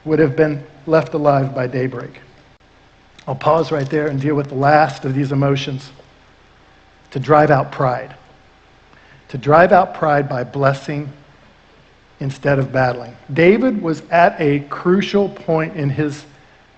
would 0.05 0.19
have 0.19 0.35
been 0.35 0.63
left 0.85 1.13
alive 1.13 1.53
by 1.53 1.67
daybreak. 1.67 2.21
I'll 3.27 3.35
pause 3.35 3.71
right 3.71 3.89
there 3.89 4.07
and 4.07 4.19
deal 4.19 4.35
with 4.35 4.47
the 4.47 4.55
last 4.55 5.03
of 5.03 5.13
these 5.13 5.33
emotions 5.33 5.91
to 7.11 7.19
drive 7.19 7.51
out 7.51 7.71
pride. 7.71 8.15
To 9.29 9.37
drive 9.37 9.73
out 9.73 9.93
pride 9.93 10.29
by 10.29 10.45
blessing 10.45 11.11
instead 12.21 12.57
of 12.57 12.71
battling. 12.71 13.15
David 13.33 13.81
was 13.81 14.01
at 14.09 14.39
a 14.39 14.61
crucial 14.69 15.27
point 15.27 15.75
in 15.75 15.89
his 15.89 16.25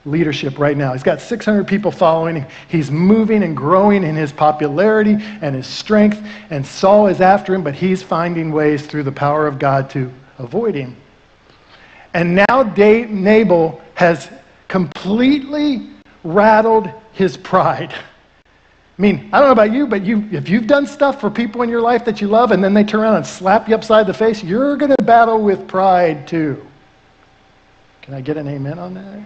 leadership 0.06 0.58
right 0.58 0.76
now. 0.76 0.94
He's 0.94 1.04
got 1.04 1.22
600 1.22 1.68
people 1.68 1.92
following 1.92 2.38
him. 2.38 2.48
He's 2.68 2.90
moving 2.90 3.44
and 3.44 3.56
growing 3.56 4.04
in 4.04 4.16
his 4.16 4.32
popularity 4.32 5.18
and 5.42 5.56
his 5.56 5.68
strength. 5.68 6.26
And 6.50 6.66
Saul 6.66 7.08
is 7.08 7.22
after 7.22 7.54
him, 7.54 7.64
but 7.64 7.76
he's 7.76 8.02
finding 8.02 8.52
ways 8.52 8.88
through 8.88 9.04
the 9.04 9.12
power 9.12 9.46
of 9.46 9.60
God 9.60 9.90
to 9.92 10.12
avoid 10.40 10.74
him. 10.74 10.96
And 12.14 12.36
now 12.36 12.64
Nabal 12.76 13.80
has 13.94 14.30
completely 14.68 15.90
rattled 16.24 16.92
his 17.14 17.38
pride. 17.38 17.94
I 17.94 19.02
mean, 19.02 19.30
I 19.32 19.40
don't 19.40 19.48
know 19.48 19.54
about 19.54 19.72
you, 19.72 19.88
but 19.88 20.04
you, 20.04 20.28
if 20.32 20.50
you've 20.50 20.68
done 20.68 20.86
stuff 20.86 21.22
for 21.22 21.30
people 21.30 21.62
in 21.62 21.70
your 21.70 21.82
life 21.82 22.04
that 22.06 22.20
you 22.20 22.28
love 22.28 22.52
and 22.52 22.62
then 22.62 22.74
they 22.74 22.84
turn 22.84 23.00
around 23.00 23.16
and 23.16 23.26
slap 23.26 23.70
you 23.70 23.76
upside 23.76 24.08
the 24.08 24.14
face, 24.14 24.44
you're 24.44 24.76
going 24.76 24.94
to 24.94 25.04
battle 25.04 25.42
with 25.42 25.68
pride 25.68 26.28
too. 26.28 26.66
Can 28.02 28.14
I 28.14 28.22
get 28.22 28.36
an 28.38 28.48
amen 28.48 28.78
on 28.78 28.94
that? 28.96 29.20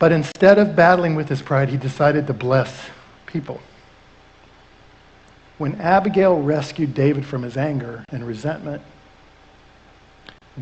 But 0.00 0.10
instead 0.10 0.58
of 0.58 0.74
battling 0.74 1.14
with 1.14 1.28
his 1.28 1.40
pride, 1.40 1.68
he 1.68 1.76
decided 1.76 2.26
to 2.26 2.32
bless 2.32 2.90
people. 3.26 3.60
When 5.58 5.80
Abigail 5.80 6.42
rescued 6.42 6.92
David 6.92 7.24
from 7.24 7.42
his 7.42 7.56
anger 7.56 8.04
and 8.08 8.26
resentment, 8.26 8.82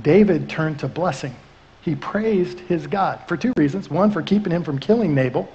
David 0.03 0.51
turned 0.51 0.79
to 0.81 0.89
blessing. 0.89 1.35
He 1.83 1.95
praised 1.95 2.61
his 2.61 2.87
God 2.87 3.21
for 3.27 3.37
two 3.37 3.53
reasons. 3.57 3.89
One, 3.89 4.11
for 4.11 4.23
keeping 4.23 4.53
him 4.53 4.63
from 4.63 4.79
killing 4.79 5.15
Nabal, 5.15 5.49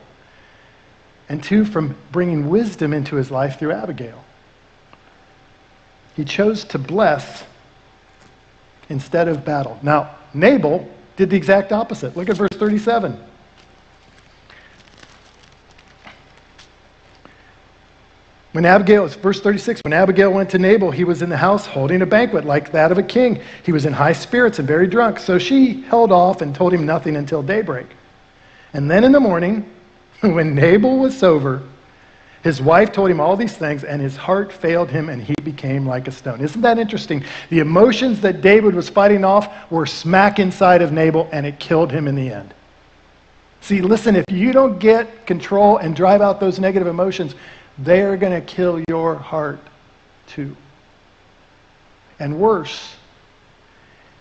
and 1.30 1.44
two, 1.44 1.66
from 1.66 1.96
bringing 2.12 2.50
wisdom 2.50 2.94
into 2.94 3.16
his 3.16 3.32
life 3.32 3.60
through 3.60 3.72
Abigail. 3.72 4.24
He 6.16 6.24
chose 6.24 6.64
to 6.66 6.78
bless 6.80 7.44
instead 8.90 9.28
of 9.28 9.44
battle. 9.44 9.80
Now, 9.82 10.16
Nabal 10.34 10.88
did 11.16 11.30
the 11.30 11.38
exact 11.38 11.72
opposite. 11.72 12.16
Look 12.16 12.30
at 12.30 12.38
verse 12.38 12.50
37. 12.54 13.20
When 18.56 18.64
Abigail, 18.64 19.06
verse 19.10 19.42
36, 19.42 19.82
when 19.84 19.92
Abigail 19.92 20.32
went 20.32 20.50
to 20.52 20.58
Nabal, 20.58 20.90
he 20.90 21.04
was 21.04 21.22
in 21.22 21.28
the 21.28 21.36
house 21.36 21.66
holding 21.66 22.02
a 22.02 22.06
banquet 22.06 22.46
like 22.46 22.72
that 22.72 22.90
of 22.90 22.98
a 22.98 23.04
king. 23.04 23.42
He 23.66 23.74
was 23.74 23.86
in 23.86 23.92
high 23.92 24.14
spirits 24.14 24.60
and 24.60 24.66
very 24.66 24.88
drunk. 24.88 25.20
So 25.20 25.38
she 25.38 25.82
held 25.82 26.10
off 26.14 26.40
and 26.40 26.56
told 26.56 26.74
him 26.74 26.86
nothing 26.86 27.18
until 27.18 27.44
daybreak. 27.44 27.88
And 28.72 28.90
then 28.90 29.04
in 29.04 29.12
the 29.12 29.20
morning, 29.20 29.70
when 30.22 30.56
Nabal 30.56 31.00
was 31.00 31.18
sober, 31.18 31.64
his 32.46 32.62
wife 32.62 32.94
told 32.94 33.12
him 33.12 33.20
all 33.20 33.36
these 33.36 33.58
things, 33.58 33.84
and 33.84 34.02
his 34.02 34.16
heart 34.16 34.54
failed 34.54 34.90
him, 34.90 35.10
and 35.10 35.22
he 35.22 35.36
became 35.44 35.86
like 35.86 36.08
a 36.08 36.12
stone. 36.12 36.40
Isn't 36.40 36.62
that 36.62 36.80
interesting? 36.80 37.26
The 37.50 37.60
emotions 37.60 38.22
that 38.22 38.40
David 38.40 38.74
was 38.74 38.88
fighting 38.88 39.26
off 39.26 39.70
were 39.70 39.86
smack 39.86 40.40
inside 40.40 40.82
of 40.82 40.94
Nabal, 40.94 41.28
and 41.34 41.46
it 41.46 41.60
killed 41.60 41.92
him 41.92 42.08
in 42.08 42.16
the 42.16 42.32
end. 42.32 42.54
See, 43.60 43.82
listen, 43.82 44.16
if 44.16 44.26
you 44.32 44.54
don't 44.54 44.80
get 44.80 45.26
control 45.26 45.76
and 45.78 45.94
drive 45.94 46.22
out 46.22 46.40
those 46.40 46.58
negative 46.58 46.88
emotions, 46.88 47.36
they 47.80 48.02
are 48.02 48.18
going 48.18 48.34
to 48.34 48.46
kill 48.46 48.82
your 48.90 49.16
heart 49.16 49.60
too. 50.28 50.56
And 52.20 52.40
worse, 52.40 52.96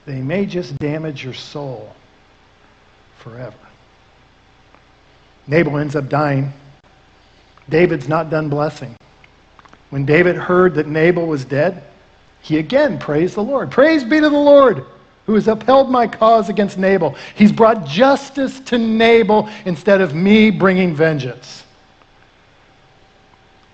they 0.07 0.21
may 0.21 0.47
just 0.47 0.77
damage 0.79 1.25
your 1.25 1.35
soul 1.35 1.95
forever. 3.19 3.57
Nabal 5.47 5.79
ends 5.79 5.95
up 5.95 6.09
dying. 6.09 6.53
David's 7.69 8.09
not 8.09 8.31
done 8.31 8.49
blessing. 8.49 8.97
When 9.91 10.05
David 10.05 10.37
heard 10.37 10.75
that 10.75 10.89
Nabal 10.89 11.27
was 11.27 11.45
dead, 11.45 11.85
he 12.43 12.59
again 12.59 12.99
praised 12.99 13.37
the 13.37 13.43
Lord. 13.43 13.71
Praise 13.71 14.05
be 14.05 14.21
to 14.21 14.29
the 14.29 14.37
Lord 14.37 14.85
who 15.27 15.35
has 15.35 15.49
upheld 15.49 15.91
my 15.91 16.07
cause 16.07 16.49
against 16.49 16.77
Nabal. 16.79 17.17
He's 17.35 17.53
brought 17.53 17.87
justice 17.87 18.61
to 18.61 18.79
Nabal 18.79 19.49
instead 19.65 20.01
of 20.01 20.15
me 20.15 20.51
bringing 20.51 20.95
vengeance. 20.95 21.64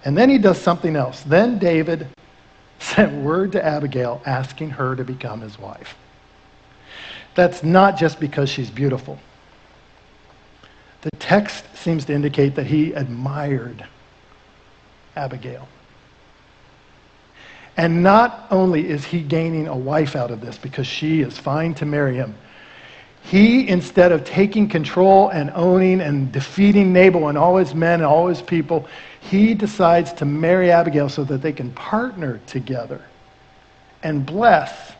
And 0.04 0.16
then 0.16 0.30
he 0.30 0.38
does 0.38 0.58
something 0.60 0.96
else. 0.96 1.22
Then 1.22 1.58
David 1.58 2.06
sent 2.78 3.22
word 3.22 3.52
to 3.52 3.64
Abigail 3.64 4.22
asking 4.24 4.70
her 4.70 4.96
to 4.96 5.04
become 5.04 5.40
his 5.40 5.58
wife. 5.58 5.94
That's 7.34 7.62
not 7.62 7.96
just 7.96 8.18
because 8.18 8.48
she's 8.50 8.70
beautiful. 8.70 9.18
The 11.02 11.10
text 11.18 11.64
seems 11.74 12.04
to 12.06 12.12
indicate 12.12 12.54
that 12.56 12.66
he 12.66 12.92
admired 12.92 13.86
Abigail. 15.16 15.68
And 17.76 18.02
not 18.02 18.46
only 18.50 18.88
is 18.88 19.04
he 19.04 19.22
gaining 19.22 19.68
a 19.68 19.76
wife 19.76 20.16
out 20.16 20.30
of 20.30 20.40
this 20.40 20.58
because 20.58 20.86
she 20.86 21.22
is 21.22 21.38
fine 21.38 21.72
to 21.74 21.86
marry 21.86 22.16
him, 22.16 22.34
he, 23.22 23.68
instead 23.68 24.12
of 24.12 24.24
taking 24.24 24.68
control 24.68 25.28
and 25.28 25.50
owning 25.54 26.00
and 26.00 26.32
defeating 26.32 26.92
Nabal 26.92 27.28
and 27.28 27.38
all 27.38 27.56
his 27.56 27.74
men 27.74 28.00
and 28.00 28.04
all 28.04 28.26
his 28.26 28.42
people, 28.42 28.88
he 29.20 29.54
decides 29.54 30.12
to 30.14 30.24
marry 30.24 30.70
Abigail 30.70 31.08
so 31.08 31.24
that 31.24 31.42
they 31.42 31.52
can 31.52 31.70
partner 31.72 32.40
together 32.46 33.02
and 34.02 34.24
bless 34.24 34.92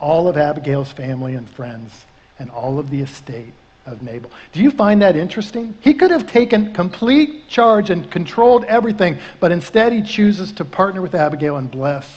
all 0.00 0.28
of 0.28 0.36
Abigail's 0.36 0.90
family 0.90 1.34
and 1.34 1.48
friends 1.48 2.04
and 2.38 2.50
all 2.50 2.78
of 2.78 2.90
the 2.90 3.00
estate 3.00 3.52
of 3.86 4.02
Nabal. 4.02 4.30
Do 4.52 4.62
you 4.62 4.70
find 4.70 5.00
that 5.02 5.14
interesting? 5.14 5.76
He 5.82 5.94
could 5.94 6.10
have 6.10 6.26
taken 6.26 6.72
complete 6.72 7.48
charge 7.48 7.90
and 7.90 8.10
controlled 8.10 8.64
everything, 8.64 9.20
but 9.40 9.52
instead 9.52 9.92
he 9.92 10.02
chooses 10.02 10.52
to 10.52 10.64
partner 10.64 11.02
with 11.02 11.14
Abigail 11.14 11.56
and 11.56 11.70
bless 11.70 12.10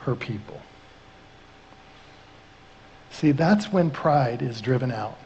her 0.00 0.14
people. 0.14 0.61
See, 3.12 3.32
that's 3.32 3.72
when 3.72 3.90
pride 3.90 4.42
is 4.42 4.60
driven 4.60 4.90
out. 4.90 5.16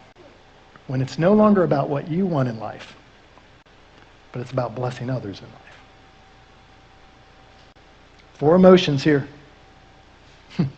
When 0.87 1.01
it's 1.01 1.19
no 1.19 1.33
longer 1.33 1.65
about 1.65 1.89
what 1.89 2.09
you 2.09 2.27
want 2.27 2.49
in 2.49 2.59
life, 2.59 2.95
but 4.33 4.41
it's 4.43 4.53
about 4.53 4.75
blessing 4.75 5.09
others 5.09 5.41
in 5.41 5.47
life. 5.47 5.63
Four 8.35 8.55
emotions 8.55 9.03
here. 9.03 9.27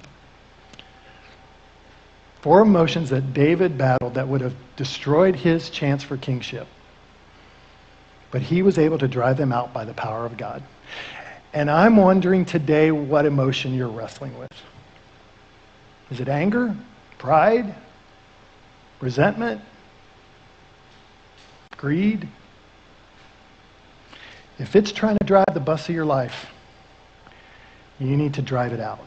Four 2.40 2.60
emotions 2.60 3.10
that 3.10 3.34
David 3.34 3.76
battled 3.76 4.14
that 4.14 4.28
would 4.28 4.40
have 4.40 4.54
destroyed 4.76 5.34
his 5.34 5.70
chance 5.70 6.04
for 6.04 6.16
kingship. 6.16 6.68
But 8.30 8.42
he 8.42 8.62
was 8.62 8.78
able 8.78 8.98
to 8.98 9.08
drive 9.08 9.36
them 9.38 9.50
out 9.52 9.72
by 9.72 9.84
the 9.84 9.94
power 9.94 10.24
of 10.24 10.36
God. 10.36 10.62
And 11.52 11.70
I'm 11.70 11.96
wondering 11.96 12.44
today 12.44 12.92
what 12.92 13.26
emotion 13.26 13.74
you're 13.74 13.88
wrestling 13.88 14.38
with. 14.38 14.52
Is 16.10 16.20
it 16.20 16.28
anger? 16.28 16.76
Pride? 17.18 17.74
Resentment? 19.00 19.60
Greed? 21.76 22.28
If 24.58 24.74
it's 24.74 24.90
trying 24.90 25.16
to 25.20 25.26
drive 25.26 25.52
the 25.52 25.60
bus 25.60 25.88
of 25.88 25.94
your 25.94 26.04
life, 26.04 26.46
you 28.00 28.16
need 28.16 28.34
to 28.34 28.42
drive 28.42 28.72
it 28.72 28.80
out. 28.80 29.00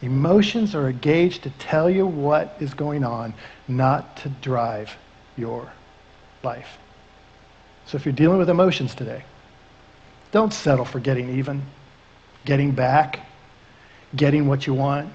Emotions 0.00 0.74
are 0.74 0.88
a 0.88 0.92
gauge 0.92 1.40
to 1.40 1.50
tell 1.50 1.88
you 1.88 2.06
what 2.06 2.56
is 2.58 2.74
going 2.74 3.04
on, 3.04 3.34
not 3.68 4.16
to 4.18 4.28
drive 4.28 4.94
your 5.36 5.70
life. 6.42 6.78
So 7.86 7.96
if 7.96 8.04
you're 8.04 8.14
dealing 8.14 8.38
with 8.38 8.50
emotions 8.50 8.94
today, 8.94 9.24
don't 10.32 10.52
settle 10.52 10.84
for 10.84 10.98
getting 10.98 11.38
even, 11.38 11.62
getting 12.44 12.72
back, 12.72 13.20
getting 14.16 14.48
what 14.48 14.66
you 14.66 14.74
want. 14.74 15.12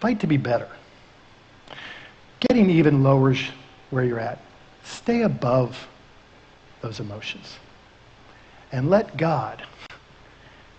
Fight 0.00 0.20
to 0.20 0.26
be 0.26 0.38
better. 0.38 0.68
Getting 2.40 2.70
even 2.70 3.02
lowers 3.02 3.38
where 3.90 4.02
you're 4.02 4.18
at. 4.18 4.38
Stay 4.82 5.22
above 5.22 5.86
those 6.80 7.00
emotions. 7.00 7.58
And 8.72 8.88
let 8.88 9.16
God 9.16 9.62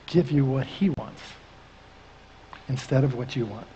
give 0.08 0.32
you 0.32 0.44
what 0.44 0.66
he 0.66 0.90
wants 0.90 1.22
instead 2.68 3.04
of 3.04 3.16
what 3.16 3.36
you 3.36 3.46
want. 3.46 3.68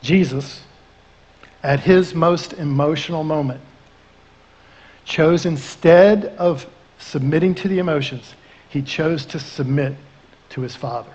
Jesus, 0.00 0.62
at 1.62 1.80
his 1.80 2.14
most 2.14 2.54
emotional 2.54 3.24
moment, 3.24 3.60
chose 5.04 5.44
instead 5.44 6.26
of 6.38 6.66
submitting 6.98 7.54
to 7.56 7.68
the 7.68 7.78
emotions, 7.78 8.34
he 8.68 8.80
chose 8.80 9.26
to 9.26 9.38
submit 9.38 9.94
to 10.50 10.60
his 10.60 10.74
Father. 10.74 11.12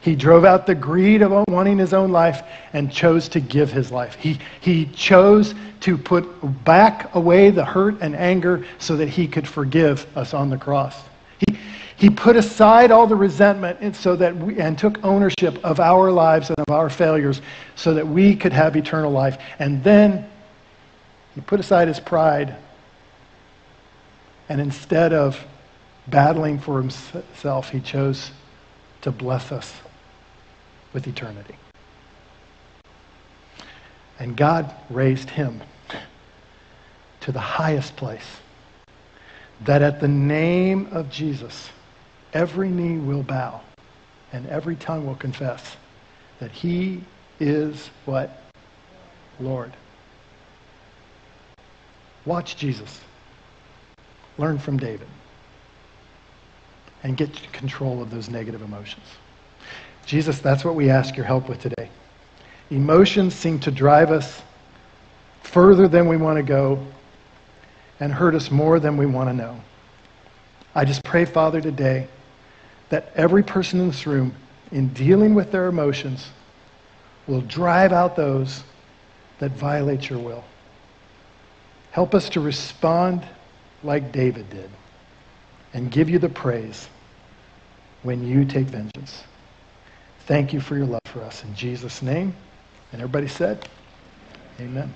He 0.00 0.14
drove 0.14 0.44
out 0.44 0.66
the 0.66 0.74
greed 0.74 1.22
of 1.22 1.44
wanting 1.48 1.78
his 1.78 1.92
own 1.92 2.12
life 2.12 2.42
and 2.72 2.90
chose 2.90 3.28
to 3.30 3.40
give 3.40 3.72
his 3.72 3.90
life. 3.90 4.14
He, 4.14 4.38
he 4.60 4.86
chose 4.86 5.54
to 5.80 5.98
put 5.98 6.24
back 6.64 7.14
away 7.14 7.50
the 7.50 7.64
hurt 7.64 8.00
and 8.00 8.14
anger 8.14 8.64
so 8.78 8.96
that 8.96 9.08
he 9.08 9.26
could 9.26 9.46
forgive 9.46 10.06
us 10.16 10.34
on 10.34 10.50
the 10.50 10.56
cross. 10.56 11.02
He, 11.46 11.58
he 11.96 12.10
put 12.10 12.36
aside 12.36 12.92
all 12.92 13.06
the 13.08 13.16
resentment 13.16 13.78
and, 13.80 13.94
so 13.94 14.14
that 14.16 14.36
we, 14.36 14.58
and 14.60 14.78
took 14.78 15.04
ownership 15.04 15.58
of 15.64 15.80
our 15.80 16.12
lives 16.12 16.48
and 16.50 16.58
of 16.60 16.72
our 16.72 16.88
failures 16.88 17.42
so 17.74 17.94
that 17.94 18.06
we 18.06 18.36
could 18.36 18.52
have 18.52 18.76
eternal 18.76 19.10
life. 19.10 19.38
And 19.58 19.82
then 19.82 20.28
he 21.34 21.40
put 21.40 21.58
aside 21.58 21.88
his 21.88 21.98
pride. 21.98 22.54
And 24.48 24.60
instead 24.60 25.12
of 25.12 25.44
battling 26.06 26.60
for 26.60 26.80
himself, 26.80 27.68
he 27.68 27.80
chose 27.80 28.30
to 29.02 29.10
bless 29.10 29.50
us 29.52 29.80
with 30.92 31.06
eternity. 31.06 31.54
And 34.18 34.36
God 34.36 34.74
raised 34.90 35.30
him 35.30 35.60
to 37.20 37.32
the 37.32 37.40
highest 37.40 37.96
place, 37.96 38.38
that 39.64 39.82
at 39.82 40.00
the 40.00 40.08
name 40.08 40.88
of 40.92 41.10
Jesus, 41.10 41.70
every 42.32 42.68
knee 42.68 42.98
will 42.98 43.22
bow 43.22 43.60
and 44.32 44.46
every 44.48 44.76
tongue 44.76 45.06
will 45.06 45.14
confess 45.14 45.76
that 46.38 46.50
he 46.50 47.02
is 47.40 47.90
what? 48.04 48.42
Lord. 49.40 49.72
Watch 52.24 52.56
Jesus. 52.56 53.00
Learn 54.36 54.58
from 54.58 54.76
David. 54.76 55.08
And 57.02 57.16
get 57.16 57.52
control 57.52 58.02
of 58.02 58.10
those 58.10 58.28
negative 58.28 58.62
emotions. 58.62 59.04
Jesus, 60.08 60.38
that's 60.38 60.64
what 60.64 60.74
we 60.74 60.88
ask 60.88 61.18
your 61.18 61.26
help 61.26 61.50
with 61.50 61.60
today. 61.60 61.90
Emotions 62.70 63.34
seem 63.34 63.60
to 63.60 63.70
drive 63.70 64.10
us 64.10 64.40
further 65.42 65.86
than 65.86 66.08
we 66.08 66.16
want 66.16 66.38
to 66.38 66.42
go 66.42 66.82
and 68.00 68.10
hurt 68.10 68.34
us 68.34 68.50
more 68.50 68.80
than 68.80 68.96
we 68.96 69.04
want 69.04 69.28
to 69.28 69.34
know. 69.34 69.60
I 70.74 70.86
just 70.86 71.04
pray, 71.04 71.26
Father, 71.26 71.60
today 71.60 72.08
that 72.88 73.12
every 73.16 73.42
person 73.42 73.80
in 73.80 73.88
this 73.88 74.06
room, 74.06 74.34
in 74.72 74.88
dealing 74.94 75.34
with 75.34 75.52
their 75.52 75.66
emotions, 75.66 76.30
will 77.26 77.42
drive 77.42 77.92
out 77.92 78.16
those 78.16 78.62
that 79.40 79.50
violate 79.50 80.08
your 80.08 80.20
will. 80.20 80.44
Help 81.90 82.14
us 82.14 82.30
to 82.30 82.40
respond 82.40 83.28
like 83.82 84.10
David 84.10 84.48
did 84.48 84.70
and 85.74 85.90
give 85.90 86.08
you 86.08 86.18
the 86.18 86.30
praise 86.30 86.88
when 88.04 88.26
you 88.26 88.46
take 88.46 88.68
vengeance. 88.68 89.22
Thank 90.28 90.52
you 90.52 90.60
for 90.60 90.76
your 90.76 90.84
love 90.84 91.00
for 91.06 91.22
us. 91.22 91.42
In 91.42 91.54
Jesus' 91.54 92.02
name. 92.02 92.36
And 92.92 93.00
everybody 93.00 93.28
said, 93.28 93.66
Amen. 94.60 94.92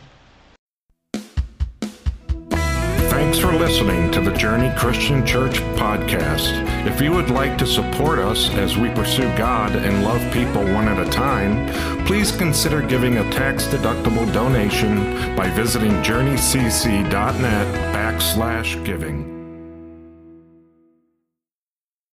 Thanks 3.09 3.38
for 3.38 3.51
listening 3.53 4.11
to 4.11 4.21
the 4.21 4.33
Journey 4.33 4.71
Christian 4.77 5.25
Church 5.25 5.55
podcast. 5.77 6.53
If 6.87 7.01
you 7.01 7.12
would 7.12 7.31
like 7.31 7.57
to 7.59 7.66
support 7.66 8.18
us 8.18 8.51
as 8.51 8.77
we 8.77 8.90
pursue 8.90 9.35
God 9.38 9.75
and 9.75 10.05
love 10.05 10.21
people 10.35 10.64
one 10.64 10.87
at 10.87 11.07
a 11.07 11.11
time, 11.11 11.66
please 12.05 12.31
consider 12.31 12.83
giving 12.83 13.16
a 13.16 13.31
tax-deductible 13.31 14.31
donation 14.35 15.35
by 15.35 15.49
visiting 15.49 15.92
journeycc.net 16.03 17.95
backslash 17.95 18.85
giving. 18.85 19.41